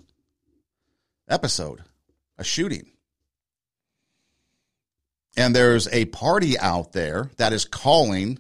[1.29, 1.83] episode,
[2.39, 2.87] a shooting.
[5.37, 8.39] And there's a party out there that is calling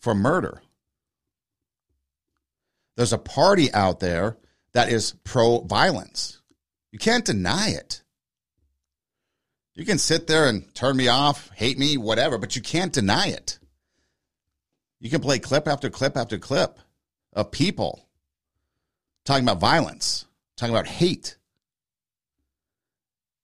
[0.00, 0.60] for murder.
[2.96, 4.36] There's a party out there
[4.72, 6.40] that is pro violence.
[6.94, 8.04] You can't deny it.
[9.74, 13.30] You can sit there and turn me off, hate me, whatever, but you can't deny
[13.30, 13.58] it.
[15.00, 16.78] You can play clip after clip after clip
[17.32, 18.08] of people
[19.24, 20.26] talking about violence,
[20.56, 21.36] talking about hate,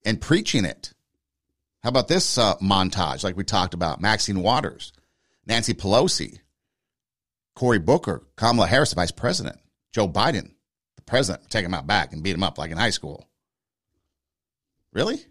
[0.05, 0.93] and preaching it.
[1.83, 3.99] How about this uh, montage, like we talked about?
[3.99, 4.93] Maxine Waters,
[5.45, 6.39] Nancy Pelosi,
[7.53, 9.59] Cory Booker, Kamala Harris, the vice president,
[9.91, 10.53] Joe Biden,
[10.95, 13.27] the president, take him out back and beat him up like in high school.
[14.93, 15.25] Really?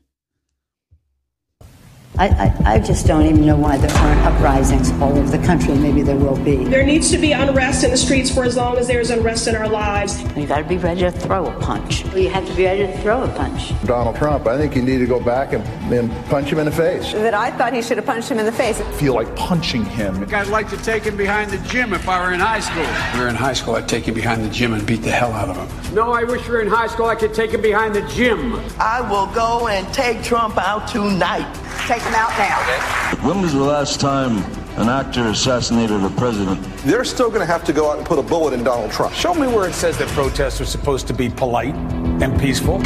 [2.19, 5.75] I, I, I just don't even know why there aren't uprisings all over the country.
[5.75, 6.57] Maybe there will be.
[6.65, 9.55] There needs to be unrest in the streets for as long as there's unrest in
[9.57, 10.21] our lives.
[10.37, 12.05] You got to be ready to throw a punch.
[12.15, 13.73] You have to be ready to throw a punch.
[13.87, 16.73] Donald Trump, I think you need to go back and, and punch him in the
[16.73, 17.13] face.
[17.13, 18.81] that I thought he should have punched him in the face.
[18.99, 20.23] Feel like punching him.
[20.35, 22.83] I'd like to take him behind the gym if I were in high school.
[22.83, 25.11] If we were in high school, I'd take him behind the gym and beat the
[25.13, 25.95] hell out of him.
[25.95, 27.07] No, I wish we were in high school.
[27.07, 28.57] I could take him behind the gym.
[28.79, 31.47] I will go and take Trump out tonight.
[31.87, 33.27] Take him out now.
[33.27, 34.39] When was the last time
[34.79, 36.63] an actor assassinated a president?
[36.79, 39.15] They're still going to have to go out and put a bullet in Donald Trump.
[39.15, 42.81] Show me where it says that protests are supposed to be polite and peaceful.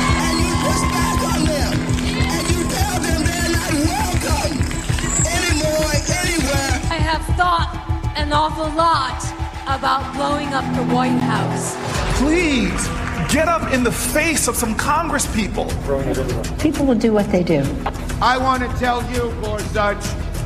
[6.90, 9.22] I have thought an awful lot
[9.66, 11.76] about blowing up the White House.
[12.18, 15.66] Please get up in the face of some Congress people.
[16.58, 17.64] People will do what they do.
[18.20, 20.04] I want to tell you, Gorsuch,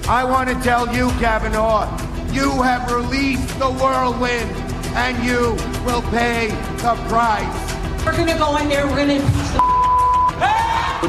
[0.08, 1.86] I want to tell you, Kavanaugh,
[2.32, 4.50] you have released the whirlwind
[4.96, 8.04] and you will pay the price.
[8.04, 9.22] We're gonna go in there, we're gonna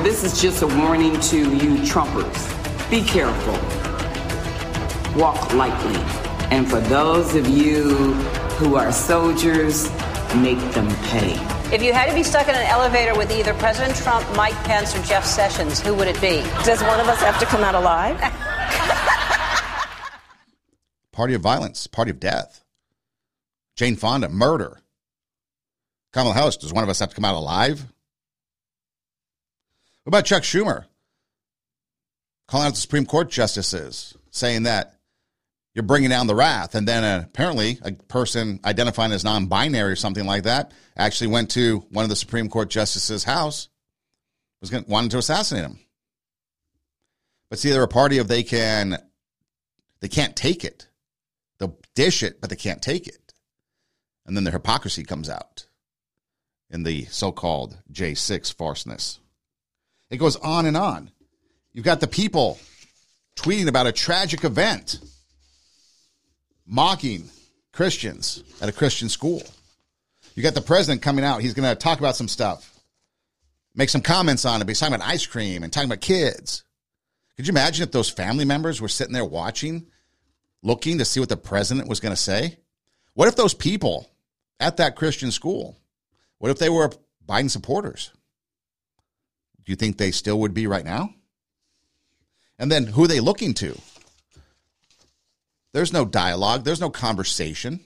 [0.04, 2.50] This is just a warning to you Trumpers.
[2.90, 3.58] Be careful.
[5.20, 6.00] Walk lightly.
[6.52, 8.14] And for those of you
[8.58, 9.90] who are soldiers,
[10.36, 11.59] make them pay.
[11.72, 14.96] If you had to be stuck in an elevator with either President Trump, Mike Pence,
[14.96, 16.42] or Jeff Sessions, who would it be?
[16.64, 18.20] Does one of us have to come out alive?
[21.12, 22.64] Party of violence, party of death.
[23.76, 24.82] Jane Fonda, murder.
[26.12, 27.82] Kamala Harris, does one of us have to come out alive?
[30.04, 30.86] What about Chuck Schumer?
[32.48, 34.99] Calling out the Supreme Court justices, saying that
[35.74, 36.76] you're bringing down the wrath.
[36.76, 41.28] And then uh, apparently a person identifying as non binary or something like that actually
[41.28, 43.70] went to one of the Supreme Court justices' house,
[44.62, 45.80] was going wanted to assassinate him.
[47.50, 48.98] But see, they're a party of they can,
[50.02, 50.88] they can't take it.
[51.58, 53.34] They'll dish it, but they can't take it.
[54.26, 55.66] And then the hypocrisy comes out
[56.70, 59.20] in the so called J6 farceness.
[60.10, 61.12] It goes on and on.
[61.74, 62.60] You've got the people
[63.36, 65.00] tweeting about a tragic event,
[66.70, 67.30] mocking
[67.74, 69.42] Christians at a Christian school.
[70.36, 71.42] You got the president coming out.
[71.42, 72.80] He's going to talk about some stuff,
[73.76, 74.66] make some comments on it.
[74.66, 76.64] But he's talking about ice cream and talking about kids.
[77.36, 79.88] Could you imagine if those family members were sitting there watching,
[80.62, 82.58] looking to see what the president was going to say?
[83.16, 84.10] What if those people
[84.60, 85.78] at that Christian school,
[86.38, 86.92] what if they were
[87.28, 88.12] Biden supporters?
[89.66, 91.14] Do you think they still would be right now?
[92.58, 93.80] And then who are they looking to?
[95.74, 97.80] There's no dialogue, there's no conversation.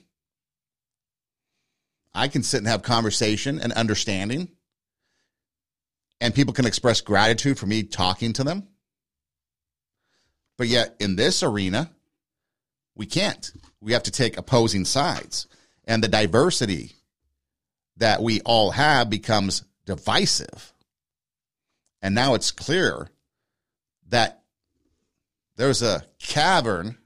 [2.14, 4.48] I can sit and have conversation and understanding,
[6.20, 8.68] and people can express gratitude for me talking to them.
[10.56, 11.90] But yet, in this arena,
[12.94, 13.50] we can't.
[13.80, 15.48] We have to take opposing sides.
[15.84, 16.92] And the diversity
[17.96, 20.72] that we all have becomes divisive.
[22.00, 23.08] And now it's clear
[24.08, 24.42] that
[25.56, 26.98] there's a cavern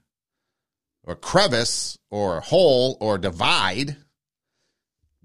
[1.09, 3.97] or crevice or hole or divide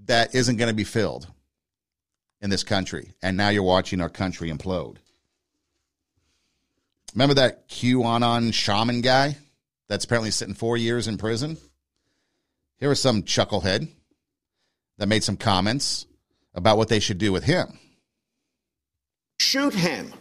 [0.07, 1.27] that isn't going to be filled
[2.41, 3.13] in this country.
[3.23, 4.97] And now you're watching our country implode.
[7.15, 9.37] Remember that QAnon shaman guy
[9.87, 11.59] that's apparently sitting four years in prison?
[12.79, 13.89] Here was some chucklehead
[14.97, 16.07] that made some comments
[16.55, 17.79] about what they should do with him.
[19.39, 20.15] Shoot him.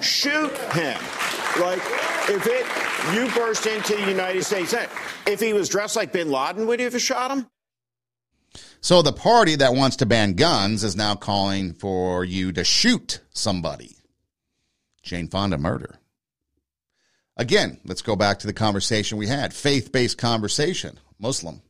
[0.00, 1.00] Shoot him.
[1.60, 1.82] Like,
[2.28, 4.74] if it, you burst into the United States,
[5.26, 7.46] if he was dressed like bin Laden, would you have shot him?
[8.80, 13.20] So the party that wants to ban guns is now calling for you to shoot
[13.30, 13.96] somebody.
[15.02, 15.98] Jane Fonda murder.
[17.36, 21.62] Again, let's go back to the conversation we had faith based conversation Muslim,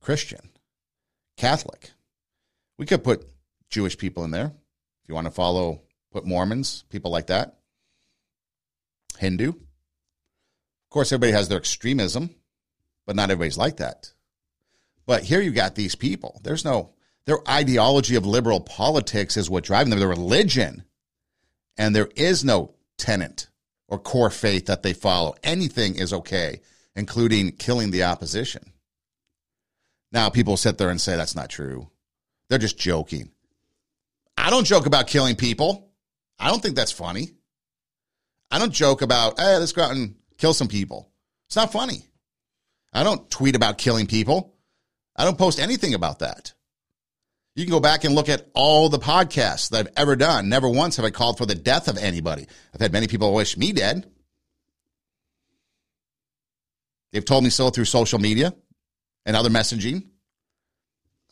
[0.00, 0.50] Christian,
[1.36, 1.90] Catholic.
[2.76, 3.26] We could put
[3.68, 4.46] Jewish people in there.
[4.46, 5.82] If you want to follow,
[6.12, 7.56] put Mormons, people like that.
[9.18, 9.52] Hindu.
[10.90, 12.30] Of course, everybody has their extremism,
[13.06, 14.12] but not everybody's like that.
[15.06, 16.40] But here you got these people.
[16.42, 16.94] There's no,
[17.26, 20.82] their ideology of liberal politics is what driving them, their religion.
[21.78, 23.46] And there is no tenant
[23.86, 25.36] or core faith that they follow.
[25.44, 26.60] Anything is okay,
[26.96, 28.72] including killing the opposition.
[30.10, 31.88] Now, people sit there and say that's not true.
[32.48, 33.30] They're just joking.
[34.36, 35.92] I don't joke about killing people.
[36.36, 37.30] I don't think that's funny.
[38.50, 41.10] I don't joke about, hey, let's go out and kill some people.
[41.46, 42.06] It's not funny.
[42.92, 44.56] I don't tweet about killing people.
[45.14, 46.54] I don't post anything about that.
[47.54, 50.48] You can go back and look at all the podcasts that I've ever done.
[50.48, 52.46] Never once have I called for the death of anybody.
[52.72, 54.06] I've had many people wish me dead.
[57.12, 58.54] They've told me so through social media
[59.26, 60.06] and other messaging.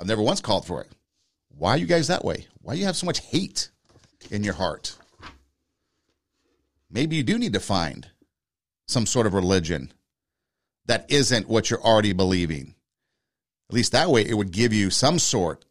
[0.01, 0.89] I've never once called for it.
[1.57, 2.47] Why are you guys that way?
[2.61, 3.71] Why do you have so much hate
[4.31, 4.97] in your heart?
[6.91, 8.09] Maybe you do need to find
[8.89, 9.93] some sort of religion
[10.87, 12.75] that isn't what you're already believing.
[13.69, 15.65] At least that way, it would give you some sort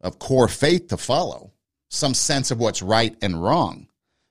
[0.00, 1.52] of core faith to follow,
[1.88, 3.88] some sense of what's right and wrong,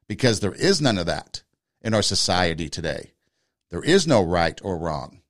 [0.08, 1.44] because there is none of that
[1.82, 3.12] in our society today.
[3.70, 5.22] There is no right or wrong.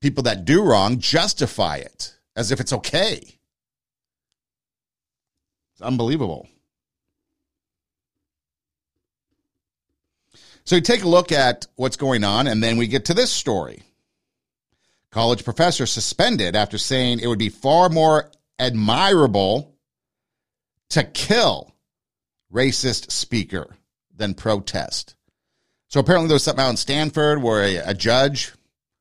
[0.00, 3.38] People that do wrong justify it as if it's okay.
[5.72, 6.48] It's unbelievable.
[10.64, 13.30] So you take a look at what's going on, and then we get to this
[13.30, 13.82] story.
[15.10, 19.76] College professor suspended after saying it would be far more admirable
[20.90, 21.74] to kill
[22.52, 23.76] racist speaker
[24.16, 25.14] than protest.
[25.88, 28.52] So apparently there was something out in Stanford where a, a judge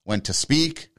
[0.05, 0.89] went to speak,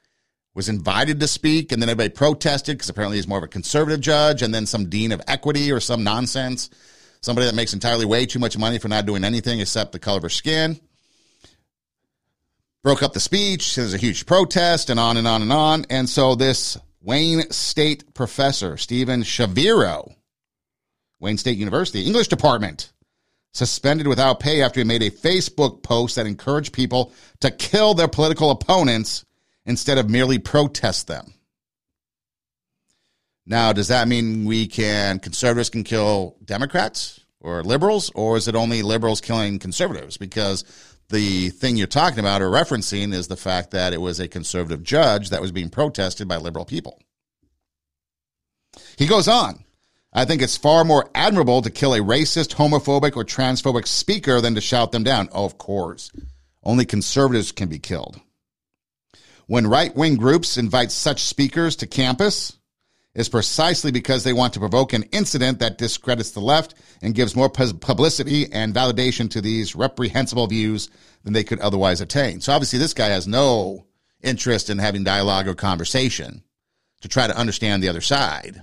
[0.55, 4.01] was invited to speak, and then everybody protested because apparently he's more of a conservative
[4.01, 6.71] judge, and then some dean of equity or some nonsense,
[7.25, 10.19] somebody that makes entirely way too much money for not doing anything except the color
[10.19, 10.79] of her skin
[12.85, 13.75] broke up the speech.
[13.75, 15.87] There's a huge protest and on and on and on.
[15.91, 20.15] And so this Wayne State professor, Steven Shaviro,
[21.19, 22.93] Wayne State University, English department,
[23.53, 28.09] suspended without pay after he made a Facebook post that encouraged people to kill their
[28.09, 29.25] political opponents
[29.65, 31.34] instead of merely protest them.
[33.47, 38.55] Now, does that mean we can, conservatives can kill Democrats or liberals, or is it
[38.55, 40.17] only liberals killing conservatives?
[40.17, 40.65] Because
[41.11, 44.83] the thing you're talking about or referencing is the fact that it was a conservative
[44.83, 47.03] judge that was being protested by liberal people.
[48.97, 49.65] He goes on.
[50.13, 54.55] I think it's far more admirable to kill a racist, homophobic, or transphobic speaker than
[54.55, 55.29] to shout them down.
[55.33, 56.11] Oh, of course.
[56.63, 58.21] Only conservatives can be killed.
[59.47, 62.57] When right wing groups invite such speakers to campus,
[63.15, 67.37] is precisely because they want to provoke an incident that discredits the left and gives
[67.37, 70.91] more publicity and validation to these reprehensible views
[71.23, 72.41] than they could otherwise attain.
[72.41, 73.87] So obviously, this guy has no
[74.23, 76.43] interest in having dialogue or conversation
[77.03, 78.61] to try to understand the other side,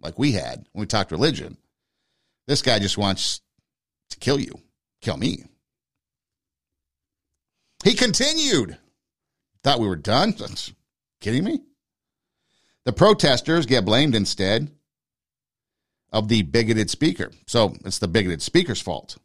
[0.00, 1.56] like we had when we talked religion.
[2.46, 3.40] This guy just wants
[4.10, 4.60] to kill you,
[5.00, 5.44] kill me.
[7.84, 8.78] He continued.
[9.62, 10.34] Thought we were done?
[11.20, 11.60] Kidding me?
[12.84, 14.70] The protesters get blamed instead
[16.10, 17.30] of the bigoted speaker.
[17.46, 19.16] So it's the bigoted speaker's fault.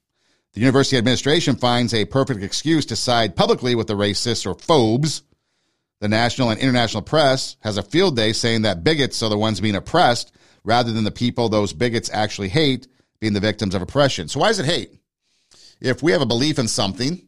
[0.53, 5.23] The university administration finds a perfect excuse to side publicly with the racists or phobes.
[5.99, 9.59] The national and international press has a field day saying that bigots are the ones
[9.59, 10.31] being oppressed
[10.63, 12.87] rather than the people those bigots actually hate
[13.19, 14.27] being the victims of oppression.
[14.27, 14.93] So why is it hate?
[15.81, 17.27] If we have a belief in something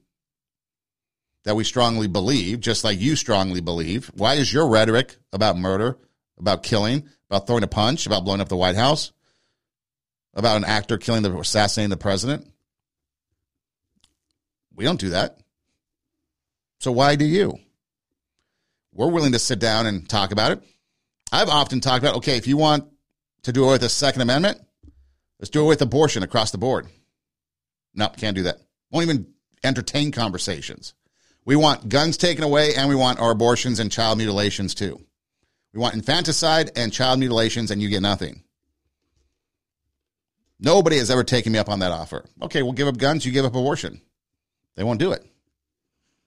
[1.44, 5.98] that we strongly believe, just like you strongly believe, why is your rhetoric about murder
[6.40, 9.12] about killing about throwing a punch, about blowing up the White House,
[10.34, 12.48] about an actor killing the assassinating the president.
[14.76, 15.38] We don't do that.
[16.80, 17.60] So why do you?
[18.94, 20.64] We're willing to sit down and talk about it.
[21.32, 22.86] I've often talked about okay, if you want
[23.44, 24.60] to do it with the Second Amendment,
[25.40, 26.88] let's do it with abortion across the board.
[27.94, 28.58] No, can't do that.
[28.90, 29.28] Won't even
[29.64, 30.94] entertain conversations.
[31.46, 35.04] We want guns taken away and we want our abortions and child mutilations too.
[35.74, 38.44] We want infanticide and child mutilations and you get nothing.
[40.60, 42.26] Nobody has ever taken me up on that offer.
[42.42, 44.02] Okay, we'll give up guns, you give up abortion.
[44.76, 45.26] They won't do it.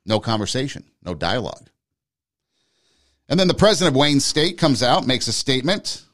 [0.06, 1.68] No conversation, no dialogue.
[3.28, 6.04] And then the president of Wayne State comes out, makes a statement,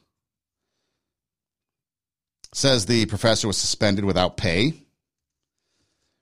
[2.53, 4.73] says the professor was suspended without pay,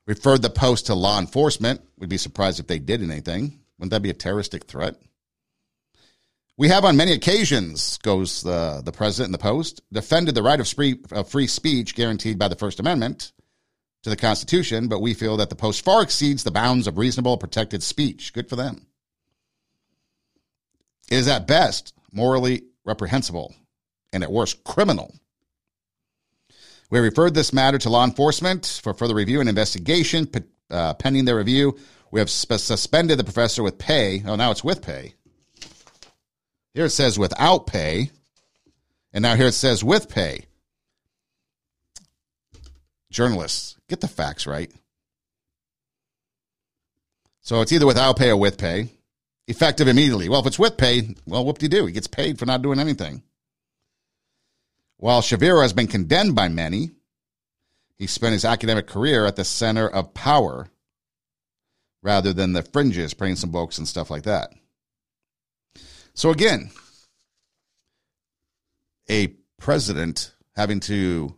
[0.05, 1.81] referred the post to law enforcement.
[1.97, 3.59] We'd be surprised if they did anything.
[3.77, 4.95] Wouldn't that be a terroristic threat?
[6.59, 10.59] We have on many occasions, goes the, the president in the post, defended the right
[10.59, 13.31] of free, of free speech guaranteed by the First Amendment
[14.01, 17.37] to the Constitution, but we feel that the post far exceeds the bounds of reasonable
[17.37, 18.33] protected speech.
[18.33, 18.87] Good for them.
[21.11, 23.53] It is at best morally reprehensible
[24.11, 25.13] and at worst criminal.
[26.89, 30.27] We referred this matter to law enforcement for further review and investigation.
[30.71, 31.77] Uh, pending their review,
[32.11, 34.23] we have sp- suspended the professor with pay.
[34.25, 35.13] Oh, now it's with pay
[36.77, 38.11] here it says without pay.
[39.11, 40.45] And now here it says with pay.
[43.09, 44.71] Journalists, get the facts right.
[47.41, 48.91] So it's either without pay or with pay.
[49.47, 50.29] Effective immediately.
[50.29, 51.87] Well, if it's with pay, well, whoop de doo.
[51.87, 53.23] He gets paid for not doing anything.
[54.97, 56.91] While Shaviro has been condemned by many,
[57.95, 60.67] he spent his academic career at the center of power
[62.03, 64.51] rather than the fringes, praying some books and stuff like that.
[66.17, 66.71] So again,
[69.07, 69.27] a
[69.59, 71.35] president having to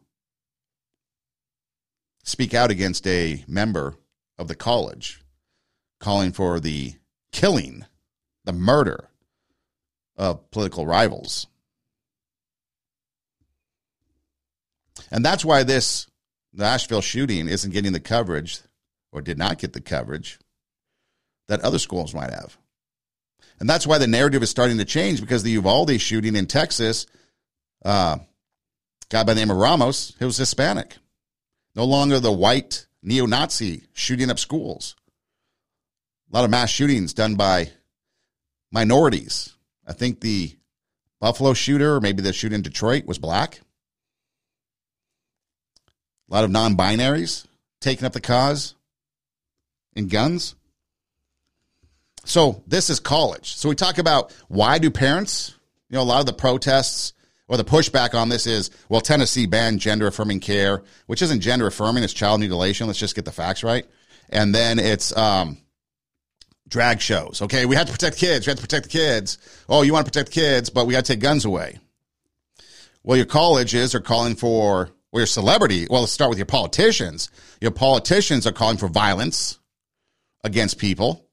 [2.24, 3.96] speak out against a member
[4.38, 5.22] of the college,
[6.00, 6.94] calling for the
[7.34, 7.86] killing,
[8.46, 9.10] the murder
[10.16, 11.48] of political rivals.
[15.12, 16.08] And that's why this
[16.54, 18.62] Nashville shooting isn't getting the coverage,
[19.12, 20.40] or did not get the coverage,
[21.50, 22.58] that other schools might have.
[23.60, 27.08] And that's why the narrative is starting to change because the Uvalde shooting in Texas,
[27.84, 28.18] uh,
[29.10, 30.98] guy by the name of Ramos, he was Hispanic.
[31.76, 34.96] No longer the white neo Nazi shooting up schools.
[36.32, 37.72] A lot of mass shootings done by
[38.72, 39.56] minorities.
[39.86, 40.56] I think the
[41.20, 43.62] Buffalo shooter, or maybe the shooter in Detroit, was black.
[46.30, 47.46] A lot of non binaries
[47.82, 48.76] taking up the cause
[49.96, 50.56] in guns.
[52.26, 53.56] So this is college.
[53.56, 55.56] So we talk about why do parents,
[55.90, 57.14] you know, a lot of the protests
[57.48, 61.66] or the pushback on this is, well, Tennessee banned gender affirming care, which isn't gender
[61.68, 62.86] affirming, it's child mutilation.
[62.88, 63.86] Let's just get the facts right.
[64.30, 65.58] And then it's um,
[66.68, 67.42] drag shows.
[67.42, 68.46] Okay, we have to protect kids.
[68.46, 69.40] We have to protect the kids.
[69.68, 71.80] Oh, you want to protect kids, but we got to take guns away.
[73.04, 77.32] Well, your colleges are calling for, well, your celebrity, well, let's start with your politicians.
[77.60, 79.58] Your politicians are calling for violence
[80.44, 81.29] against people.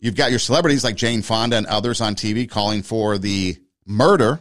[0.00, 4.40] You've got your celebrities like Jane Fonda and others on TV calling for the murder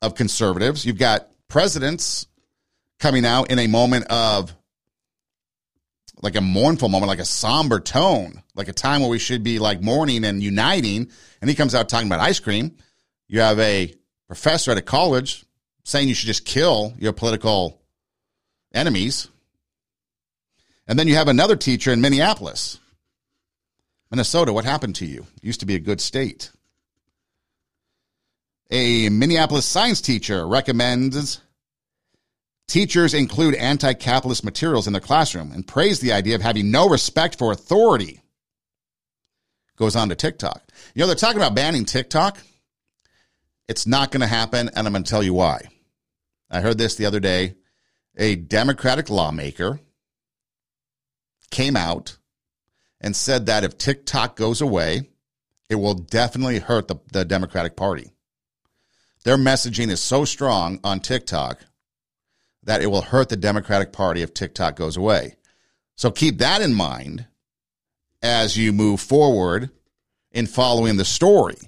[0.00, 0.84] of conservatives.
[0.84, 2.26] You've got presidents
[2.98, 4.54] coming out in a moment of
[6.22, 9.58] like a mournful moment, like a somber tone, like a time where we should be
[9.58, 11.10] like mourning and uniting.
[11.40, 12.76] And he comes out talking about ice cream.
[13.28, 13.92] You have a
[14.28, 15.44] professor at a college
[15.84, 17.82] saying you should just kill your political
[18.72, 19.28] enemies.
[20.86, 22.78] And then you have another teacher in Minneapolis
[24.12, 25.26] Minnesota, what happened to you?
[25.40, 26.50] Used to be a good state.
[28.70, 31.40] A Minneapolis science teacher recommends
[32.68, 36.90] teachers include anti capitalist materials in their classroom and praise the idea of having no
[36.90, 38.20] respect for authority.
[39.76, 40.62] Goes on to TikTok.
[40.94, 42.38] You know, they're talking about banning TikTok.
[43.66, 45.68] It's not going to happen, and I'm going to tell you why.
[46.50, 47.54] I heard this the other day.
[48.18, 49.80] A Democratic lawmaker
[51.50, 52.18] came out
[53.02, 55.10] and said that if TikTok goes away,
[55.68, 58.12] it will definitely hurt the, the Democratic Party.
[59.24, 61.60] Their messaging is so strong on TikTok
[62.62, 65.36] that it will hurt the Democratic Party if TikTok goes away.
[65.96, 67.26] So keep that in mind
[68.22, 69.70] as you move forward
[70.30, 71.58] in following the story,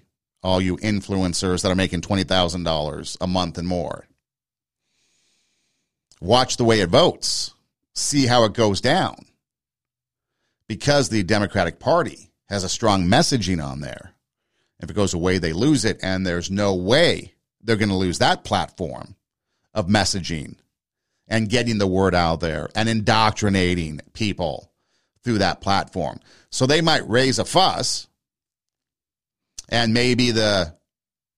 [0.42, 4.06] all you influencers that are making $20,000 a month and more.
[6.20, 7.52] Watch the way it votes,
[7.92, 9.26] see how it goes down
[10.74, 14.16] because the Democratic Party has a strong messaging on there
[14.80, 16.00] If it goes away, they lose it.
[16.02, 19.16] And there's no way they're going to lose that platform
[19.72, 20.56] of messaging
[21.26, 24.70] and getting the word out there and indoctrinating people
[25.22, 26.20] through that platform.
[26.50, 28.08] So they might raise a fuss,
[29.70, 30.76] and maybe the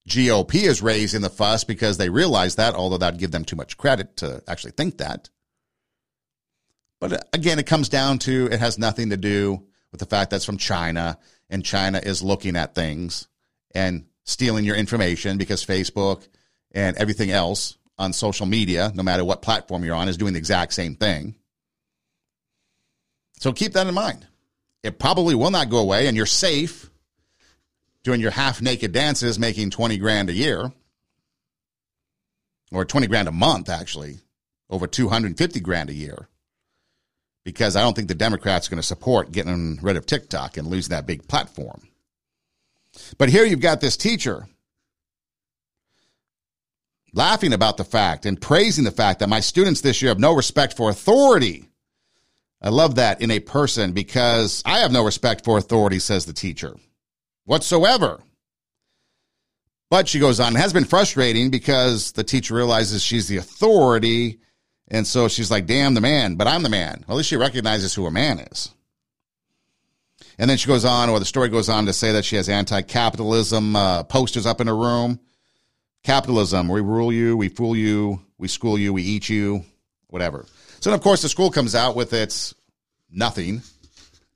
[0.08, 3.76] GOP is raising the fuss because they realize that, although that'd give them too much
[3.76, 5.30] credit to actually think that.
[7.00, 10.30] But uh, again, it comes down to it has nothing to do with the fact
[10.30, 11.18] that's from China
[11.48, 13.28] and China is looking at things
[13.74, 16.26] and stealing your information because Facebook
[16.72, 20.38] and everything else on social media, no matter what platform you're on, is doing the
[20.38, 21.34] exact same thing.
[23.38, 24.26] So keep that in mind.
[24.82, 26.90] It probably will not go away, and you're safe
[28.04, 30.72] doing your half naked dances, making 20 grand a year,
[32.70, 34.18] or 20 grand a month, actually,
[34.70, 36.28] over 250 grand a year.
[37.46, 40.66] Because I don't think the Democrats are going to support getting rid of TikTok and
[40.66, 41.80] losing that big platform.
[43.18, 44.48] But here you've got this teacher
[47.12, 50.34] laughing about the fact and praising the fact that my students this year have no
[50.34, 51.68] respect for authority.
[52.60, 56.32] I love that in a person because I have no respect for authority, says the
[56.32, 56.74] teacher,
[57.44, 58.24] whatsoever.
[59.88, 64.40] But she goes on, it has been frustrating because the teacher realizes she's the authority.
[64.88, 67.04] And so she's like, damn the man, but I'm the man.
[67.06, 68.70] Well, at least she recognizes who a man is.
[70.38, 72.48] And then she goes on, or the story goes on to say that she has
[72.48, 75.18] anti capitalism uh, posters up in her room.
[76.04, 79.64] Capitalism, we rule you, we fool you, we school you, we eat you,
[80.08, 80.44] whatever.
[80.80, 82.54] So, of course, the school comes out with its
[83.10, 83.62] nothing,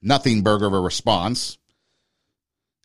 [0.03, 1.59] nothing burger of a response.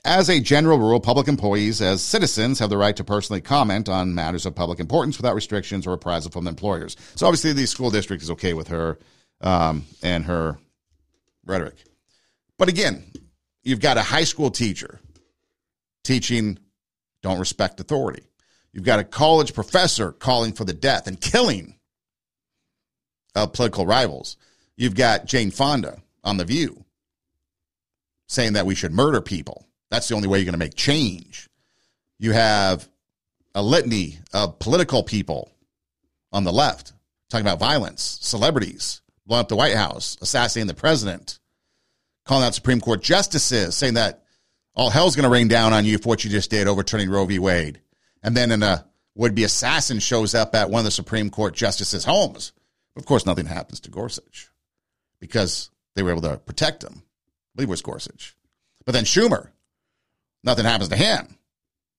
[0.06, 4.14] As a general rule, public employees, as citizens, have the right to personally comment on
[4.14, 6.96] matters of public importance without restrictions or reprisal from employers.
[7.16, 9.00] So, obviously, the school district is okay with her
[9.42, 10.60] um, and her
[11.44, 11.84] rhetoric.
[12.60, 13.04] But again,
[13.64, 15.00] you've got a high school teacher
[16.04, 16.60] teaching
[17.24, 18.28] don't respect authority.
[18.74, 21.80] You've got a college professor calling for the death and killing
[23.34, 24.38] of political rivals.
[24.78, 26.86] You've got Jane Fonda on The View
[28.28, 29.65] saying that we should murder people.
[29.92, 31.50] That's the only way you're going to make change.
[32.20, 32.88] You have
[33.54, 35.52] a litany of political people
[36.32, 36.94] on the left
[37.30, 41.40] talking about violence, celebrities, blowing up the White House, assassinating the president,
[42.26, 44.24] calling out Supreme Court justices, saying that
[44.74, 47.26] all hell's going to rain down on you for what you just did, overturning Roe
[47.26, 47.40] v.
[47.40, 47.80] Wade.
[48.24, 52.04] And then a would be assassin shows up at one of the Supreme Court justices'
[52.04, 52.52] homes.
[52.98, 54.50] Of course, nothing happens to Gorsuch
[55.20, 56.96] because they were able to protect him.
[56.96, 58.36] I believe it was Gorsuch.
[58.86, 59.50] But then Schumer,
[60.46, 61.38] nothing happens to him,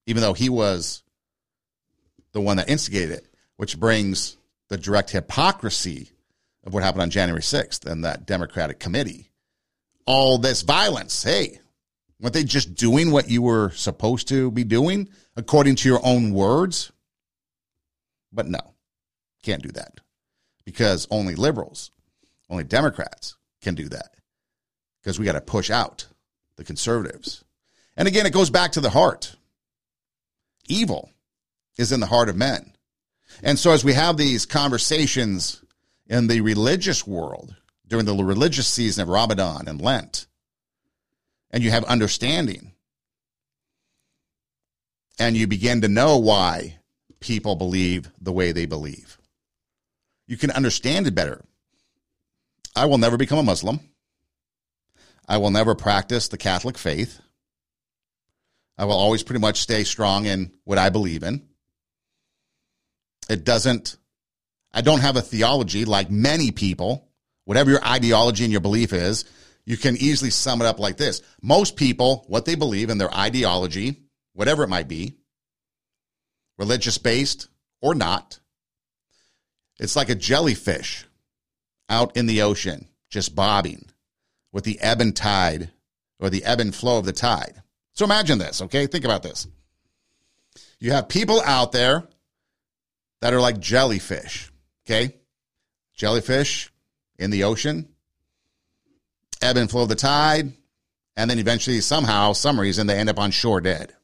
[0.06, 1.02] even though he was
[2.32, 3.26] the one that instigated it,
[3.56, 4.36] which brings
[4.68, 6.10] the direct hypocrisy
[6.64, 9.30] of what happened on January 6th and that Democratic committee
[10.06, 11.22] all this violence.
[11.22, 11.60] Hey,
[12.20, 16.32] weren't they just doing what you were supposed to be doing according to your own
[16.32, 16.92] words?
[18.32, 18.60] But no,
[19.42, 20.00] can't do that
[20.64, 21.90] because only liberals,
[22.48, 24.10] only Democrats can do that
[25.00, 26.06] because we got to push out
[26.56, 27.44] the conservatives.
[27.96, 29.36] And again, it goes back to the heart.
[30.68, 31.10] Evil
[31.78, 32.72] is in the heart of men.
[33.42, 35.62] And so as we have these conversations
[36.06, 37.54] in the religious world,
[37.86, 40.26] during the religious season of Ramadan and Lent,
[41.50, 42.72] and you have understanding,
[45.18, 46.78] and you begin to know why
[47.20, 49.18] people believe the way they believe,
[50.26, 51.44] you can understand it better.
[52.74, 53.80] I will never become a Muslim.
[55.28, 57.20] I will never practice the Catholic faith.
[58.78, 61.46] I will always pretty much stay strong in what I believe in.
[63.28, 63.96] It doesn't,
[64.72, 67.06] I don't have a theology like many people
[67.46, 69.24] whatever your ideology and your belief is,
[69.64, 71.22] you can easily sum it up like this.
[71.40, 74.02] Most people, what they believe in their ideology,
[74.34, 75.16] whatever it might be,
[76.58, 77.48] religious based
[77.80, 78.38] or not,
[79.78, 81.06] it's like a jellyfish
[81.88, 83.86] out in the ocean, just bobbing
[84.52, 85.70] with the ebb and tide
[86.18, 87.62] or the ebb and flow of the tide.
[87.96, 88.86] So imagine this, okay?
[88.86, 89.48] Think about this.
[90.78, 92.06] You have people out there
[93.22, 94.52] that are like jellyfish,
[94.86, 95.16] okay?
[95.94, 96.70] Jellyfish
[97.18, 97.88] in the ocean,
[99.40, 100.52] ebb and flow of the tide,
[101.16, 103.94] and then eventually, somehow, some reason, they end up on shore dead.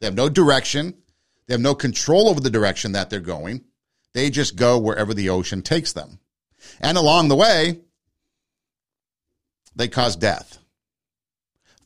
[0.00, 0.92] They have no direction.
[1.46, 3.64] They have no control over the direction that they're going.
[4.12, 6.18] They just go wherever the ocean takes them.
[6.80, 7.80] And along the way,
[9.74, 10.57] they cause death.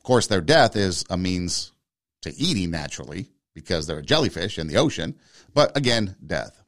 [0.03, 1.71] Of course, their death is a means
[2.23, 5.15] to eating naturally because they're a jellyfish in the ocean.
[5.53, 6.61] But again, death.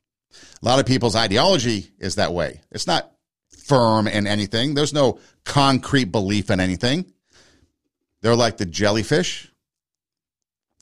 [0.61, 2.61] A lot of people's ideology is that way.
[2.71, 3.11] It's not
[3.65, 4.73] firm in anything.
[4.73, 7.11] There's no concrete belief in anything.
[8.21, 9.51] They're like the jellyfish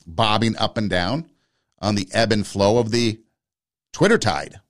[0.06, 1.28] bobbing up and down
[1.80, 3.18] on the ebb and flow of the
[3.92, 4.60] Twitter tide.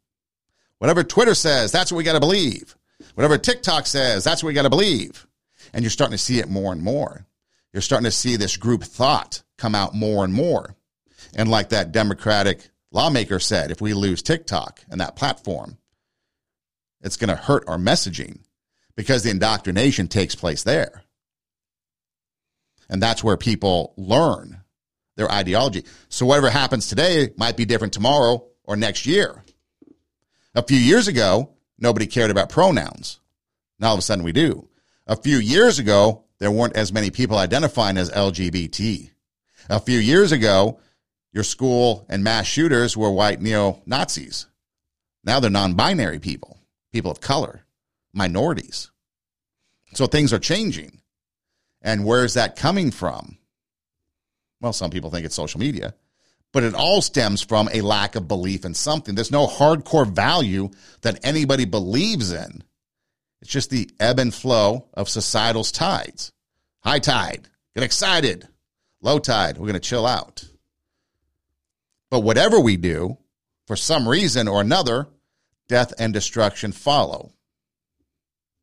[0.78, 2.76] Whatever Twitter says, that's what we got to believe.
[3.14, 5.26] Whatever TikTok says, that's what we got to believe.
[5.74, 7.26] And you're starting to see it more and more.
[7.74, 10.76] You're starting to see this group thought come out more and more.
[11.34, 15.76] And like that Democratic lawmaker said, if we lose TikTok and that platform,
[17.02, 18.38] it's going to hurt our messaging
[18.94, 21.02] because the indoctrination takes place there.
[22.88, 24.60] And that's where people learn
[25.16, 25.84] their ideology.
[26.08, 29.42] So whatever happens today might be different tomorrow or next year.
[30.54, 33.18] A few years ago, nobody cared about pronouns.
[33.80, 34.68] Now all of a sudden we do.
[35.08, 39.08] A few years ago, there weren't as many people identifying as LGBT.
[39.70, 40.78] A few years ago,
[41.32, 44.44] your school and mass shooters were white neo Nazis.
[45.24, 46.58] Now they're non binary people,
[46.92, 47.64] people of color,
[48.12, 48.90] minorities.
[49.94, 51.00] So things are changing.
[51.80, 53.38] And where is that coming from?
[54.60, 55.94] Well, some people think it's social media,
[56.52, 59.14] but it all stems from a lack of belief in something.
[59.14, 60.68] There's no hardcore value
[61.00, 62.62] that anybody believes in.
[63.40, 66.33] It's just the ebb and flow of societal's tides.
[66.84, 68.48] High tide, get excited.
[69.00, 70.44] Low tide, we're going to chill out.
[72.10, 73.18] But whatever we do,
[73.66, 75.08] for some reason or another,
[75.68, 77.32] death and destruction follow,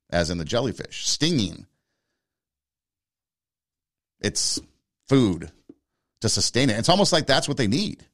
[0.10, 1.66] as in the jellyfish, stinging.
[4.20, 4.60] It's
[5.08, 5.52] food
[6.22, 6.78] to sustain it.
[6.78, 8.06] It's almost like that's what they need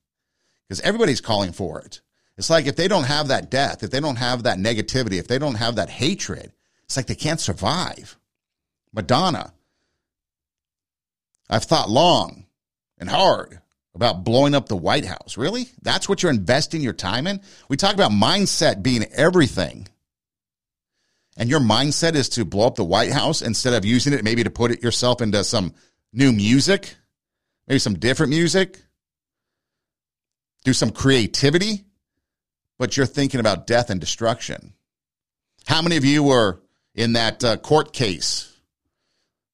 [0.68, 2.02] because everybody's calling for it.
[2.38, 5.28] It's like if they don't have that death, if they don't have that negativity, if
[5.28, 6.54] they don't have that hatred,
[6.86, 8.18] it's like they can't survive.
[8.94, 9.54] Madonna,
[11.50, 12.46] I've thought long
[12.98, 13.62] and hard
[13.96, 15.38] about blowing up the White House.
[15.38, 15.70] Really?
[15.82, 17.42] That's what you're investing your time in?
[17.68, 19.88] We talk about mindset being everything.
[21.36, 24.44] And your mindset is to blow up the White House instead of using it maybe
[24.44, 25.74] to put it yourself into some
[26.14, 26.96] new music,
[27.68, 28.80] maybe some different music,
[30.64, 31.86] do some creativity,
[32.78, 34.74] but you're thinking about death and destruction.
[35.66, 36.62] How many of you were
[36.94, 38.56] in that uh, court case,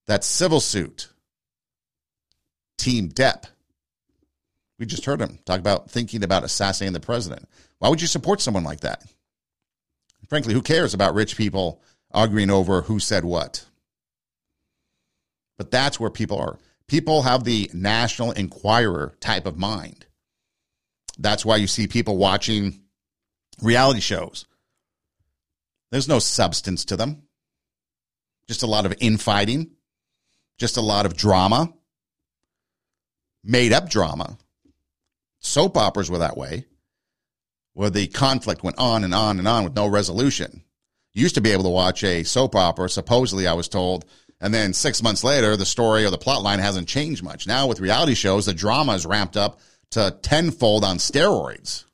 [0.07, 1.09] that civil suit?
[2.83, 3.45] Team Depp.
[4.77, 7.47] We just heard him talk about thinking about assassinating the president.
[7.79, 9.05] Why would you support someone like that?
[10.27, 11.81] Frankly, who cares about rich people
[12.11, 13.63] arguing over who said what?
[15.57, 16.59] But that's where people are.
[16.89, 20.05] People have the National Enquirer type of mind.
[21.17, 22.81] That's why you see people watching
[23.61, 24.45] reality shows.
[25.89, 27.23] There's no substance to them,
[28.49, 29.71] just a lot of infighting,
[30.57, 31.71] just a lot of drama,
[33.43, 34.37] made up drama.
[35.39, 36.65] Soap operas were that way,
[37.73, 40.63] where the conflict went on and on and on with no resolution.
[41.13, 44.05] You used to be able to watch a soap opera, supposedly, I was told,
[44.39, 47.47] and then six months later, the story or the plot line hasn't changed much.
[47.47, 49.59] Now, with reality shows, the drama is ramped up
[49.91, 51.85] to tenfold on steroids.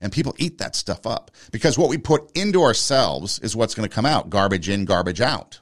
[0.00, 3.88] And people eat that stuff up because what we put into ourselves is what's going
[3.88, 5.60] to come out garbage in, garbage out.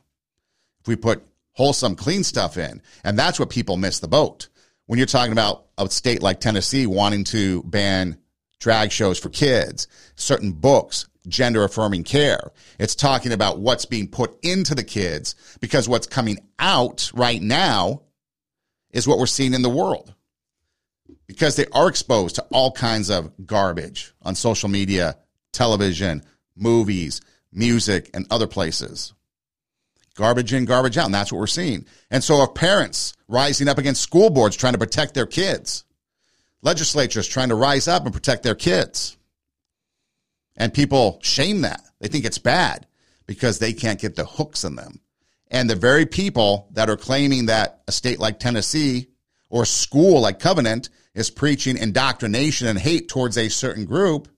[0.81, 4.49] If we put wholesome, clean stuff in, and that's what people miss the boat.
[4.91, 8.19] When you're talking about a state like Tennessee wanting to ban
[8.59, 9.87] drag shows for kids,
[10.17, 12.51] certain books, gender affirming care.
[12.77, 18.03] It's talking about what's being put into the kids because what's coming out right now
[18.91, 20.13] is what we're seeing in the world.
[21.29, 25.19] Because they are exposed to all kinds of garbage on social media,
[25.53, 26.25] television,
[26.57, 27.21] movies,
[27.53, 29.15] music, and other places.
[30.21, 31.07] Garbage in, garbage out.
[31.07, 31.87] And that's what we're seeing.
[32.11, 35.85] And so, are parents rising up against school boards trying to protect their kids,
[36.61, 39.17] legislatures trying to rise up and protect their kids.
[40.59, 41.81] And people shame that.
[42.01, 42.87] They think it's bad
[43.27, 45.01] because they can't get the hooks in them.
[45.51, 49.09] And the very people that are claiming that a state like Tennessee
[49.49, 54.29] or a school like Covenant is preaching indoctrination and hate towards a certain group,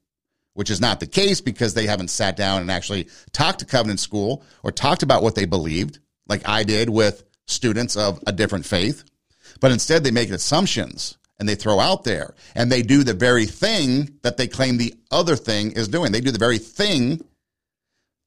[0.54, 4.00] which is not the case because they haven't sat down and actually talked to Covenant
[4.00, 5.98] School or talked about what they believed,
[6.28, 9.04] like I did with students of a different faith.
[9.60, 13.46] But instead, they make assumptions and they throw out there and they do the very
[13.46, 16.12] thing that they claim the other thing is doing.
[16.12, 17.24] They do the very thing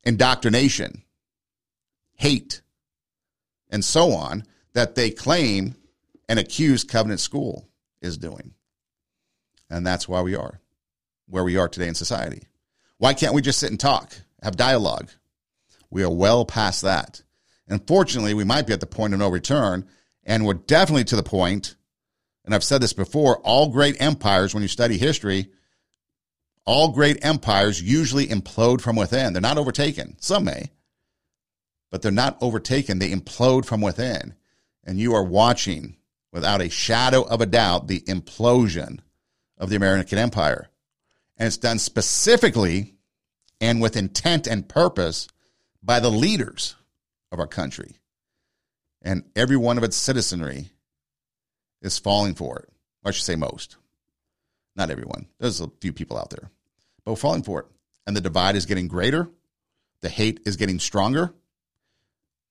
[0.03, 1.03] indoctrination,
[2.15, 2.61] hate,
[3.69, 5.75] and so on that they claim
[6.27, 7.67] and accuse Covenant School
[8.01, 8.53] is doing.
[9.69, 10.59] And that's why we are
[11.27, 12.43] where we are today in society.
[12.97, 15.09] Why can't we just sit and talk, have dialogue?
[15.89, 17.21] We are well past that.
[17.67, 19.87] Unfortunately, we might be at the point of no return,
[20.23, 21.75] and we're definitely to the point,
[22.43, 25.49] and I've said this before all great empires, when you study history,
[26.65, 29.33] all great empires usually implode from within.
[29.33, 30.15] They're not overtaken.
[30.19, 30.71] Some may,
[31.91, 32.99] but they're not overtaken.
[32.99, 34.33] They implode from within.
[34.83, 35.97] And you are watching
[36.31, 38.99] without a shadow of a doubt, the implosion
[39.57, 40.69] of the American empire.
[41.37, 42.95] And it's done specifically
[43.59, 45.27] and with intent and purpose
[45.83, 46.75] by the leaders
[47.31, 47.97] of our country.
[49.01, 50.69] And every one of its citizenry
[51.81, 52.69] is falling for it.
[53.03, 53.77] I should say most.
[54.75, 55.27] Not everyone.
[55.39, 56.49] There's a few people out there.
[57.03, 57.65] But we're falling for it.
[58.07, 59.29] And the divide is getting greater.
[60.01, 61.33] The hate is getting stronger.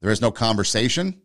[0.01, 1.21] There is no conversation.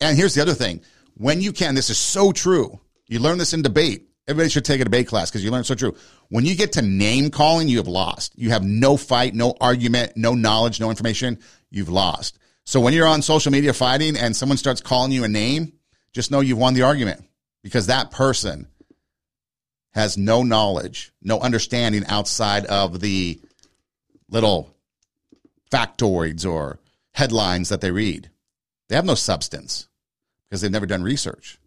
[0.00, 0.82] And here's the other thing.
[1.14, 2.80] When you can, this is so true.
[3.06, 4.09] You learn this in debate.
[4.30, 5.96] Everybody should take a debate class because you learn so true.
[6.28, 8.32] When you get to name calling, you have lost.
[8.38, 11.40] You have no fight, no argument, no knowledge, no information.
[11.68, 12.38] You've lost.
[12.64, 15.72] So when you're on social media fighting and someone starts calling you a name,
[16.12, 17.24] just know you've won the argument
[17.64, 18.68] because that person
[19.94, 23.40] has no knowledge, no understanding outside of the
[24.28, 24.72] little
[25.72, 26.78] factoids or
[27.14, 28.30] headlines that they read.
[28.88, 29.88] They have no substance
[30.48, 31.58] because they've never done research.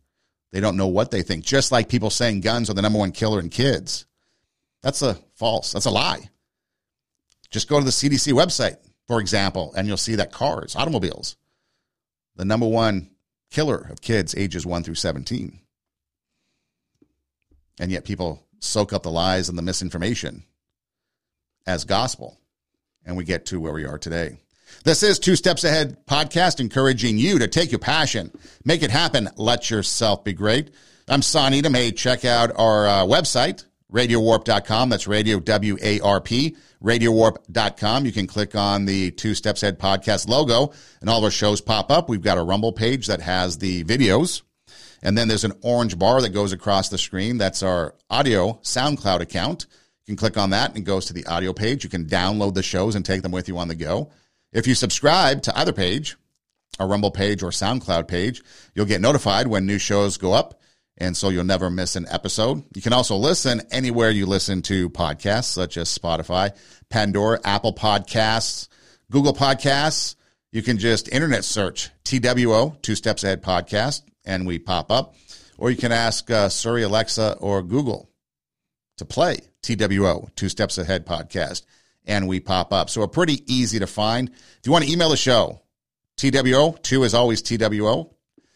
[0.54, 1.44] They don't know what they think.
[1.44, 4.06] Just like people saying guns are the number one killer in kids.
[4.82, 5.74] That's a false.
[5.74, 6.30] That's a lie.
[7.52, 11.36] Just go to the CDC website for example, and you'll see that cars, automobiles,
[12.36, 13.10] the number one
[13.52, 15.60] killer of kids ages 1 through 17.
[17.80, 20.44] And yet people soak up the lies and the misinformation
[21.68, 22.40] as gospel.
[23.06, 24.38] And we get to where we are today.
[24.84, 28.32] This is Two Steps Ahead podcast, encouraging you to take your passion,
[28.66, 30.72] make it happen, let yourself be great.
[31.08, 31.74] I'm Son Edom.
[31.74, 34.90] Hey, check out our uh, website, radiowarp.com.
[34.90, 38.06] That's radio W A R P radiowarp.com.
[38.06, 41.62] You can click on the Two Steps Ahead podcast logo and all of our shows
[41.62, 42.10] pop up.
[42.10, 44.42] We've got a Rumble page that has the videos.
[45.02, 47.38] And then there's an orange bar that goes across the screen.
[47.38, 49.66] That's our audio SoundCloud account.
[50.06, 51.84] You can click on that and it goes to the audio page.
[51.84, 54.12] You can download the shows and take them with you on the go.
[54.54, 56.16] If you subscribe to either page,
[56.80, 58.42] a Rumble page or SoundCloud page,
[58.74, 60.60] you'll get notified when new shows go up
[60.98, 62.64] and so you'll never miss an episode.
[62.76, 66.56] You can also listen anywhere you listen to podcasts, such as Spotify,
[66.90, 68.68] Pandora, Apple Podcasts,
[69.12, 70.16] Google Podcasts.
[70.52, 75.16] You can just internet search TWO, Two Steps Ahead Podcast, and we pop up.
[75.58, 78.10] Or you can ask uh, Siri, Alexa, or Google
[78.98, 81.64] to play TWO, Two Steps Ahead Podcast,
[82.06, 82.90] and we pop up.
[82.90, 84.30] So we're pretty easy to find.
[84.30, 85.62] If you want to email the show,
[86.18, 88.14] TWO, two is always TWO,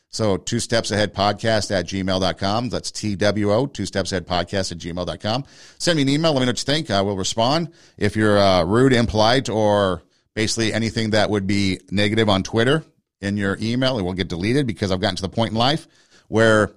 [0.10, 2.70] so two steps ahead podcast at gmail.com.
[2.70, 5.45] That's TWO, two steps ahead podcast at gmail.com.
[5.78, 6.34] Send me an email.
[6.34, 6.89] Let me know what you think.
[6.89, 7.72] I will respond.
[7.98, 12.84] If you're uh, rude, impolite, or basically anything that would be negative on Twitter
[13.22, 15.88] in your email, it will get deleted because I've gotten to the point in life
[16.28, 16.72] where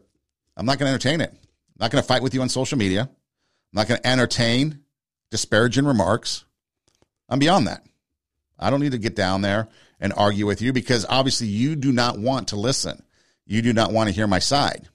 [0.57, 1.31] I'm not going to entertain it.
[1.31, 3.03] I'm not going to fight with you on social media.
[3.03, 3.09] I'm
[3.73, 4.81] not going to entertain
[5.31, 6.45] disparaging remarks.
[7.31, 7.87] I'm beyond that.
[8.59, 9.68] I don't need to get down there
[9.99, 13.03] and argue with you because obviously you do not want to listen
[13.51, 14.89] you do not want to hear my side.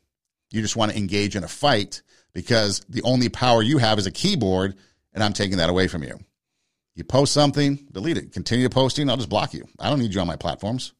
[0.49, 4.07] You just want to engage in a fight because the only power you have is
[4.07, 4.77] a keyboard,
[5.13, 6.17] and I'm taking that away from you.
[6.95, 8.31] You post something, delete it.
[8.31, 9.67] Continue posting, I'll just block you.
[9.77, 10.93] I don't need you on my platforms.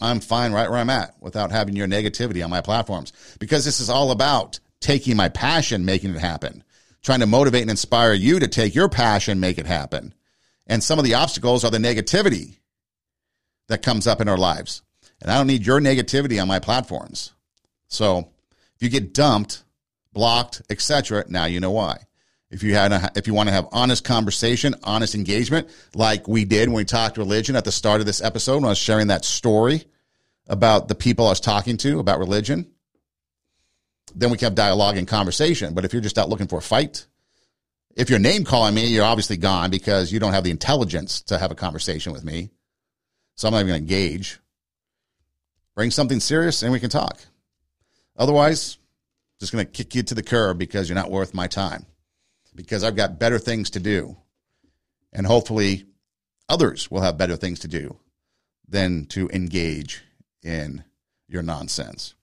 [0.00, 3.78] I'm fine right where I'm at without having your negativity on my platforms because this
[3.78, 6.64] is all about taking my passion, making it happen,
[7.02, 10.14] trying to motivate and inspire you to take your passion, make it happen.
[10.66, 12.58] And some of the obstacles are the negativity
[13.68, 14.82] that comes up in our lives
[15.22, 17.32] and I don't need your negativity on my platforms.
[17.86, 18.30] So
[18.74, 19.62] if you get dumped,
[20.12, 21.98] blocked, etc., now you know why.
[22.50, 26.44] If you had a, if you want to have honest conversation, honest engagement, like we
[26.44, 29.06] did when we talked religion at the start of this episode, when I was sharing
[29.06, 29.84] that story
[30.48, 32.70] about the people I was talking to about religion,
[34.14, 35.74] then we can have dialogue and conversation.
[35.74, 37.06] But if you're just out looking for a fight,
[37.94, 41.38] if you're name calling me, you're obviously gone because you don't have the intelligence to
[41.38, 42.50] have a conversation with me.
[43.36, 44.38] So I'm not even going to engage.
[45.74, 47.18] Bring something serious and we can talk.
[48.16, 48.78] Otherwise,
[49.40, 51.86] just going to kick you to the curb because you're not worth my time.
[52.54, 54.16] Because I've got better things to do.
[55.12, 55.84] And hopefully,
[56.48, 57.98] others will have better things to do
[58.68, 60.02] than to engage
[60.42, 60.84] in
[61.28, 62.14] your nonsense.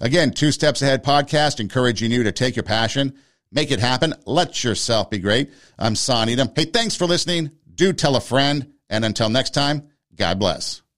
[0.00, 3.14] Again, Two Steps Ahead podcast, encouraging you to take your passion,
[3.52, 5.50] make it happen, let yourself be great.
[5.78, 6.50] I'm Son Edom.
[6.56, 7.50] Hey, thanks for listening.
[7.74, 8.72] Do tell a friend.
[8.88, 10.80] And until next time, God bless.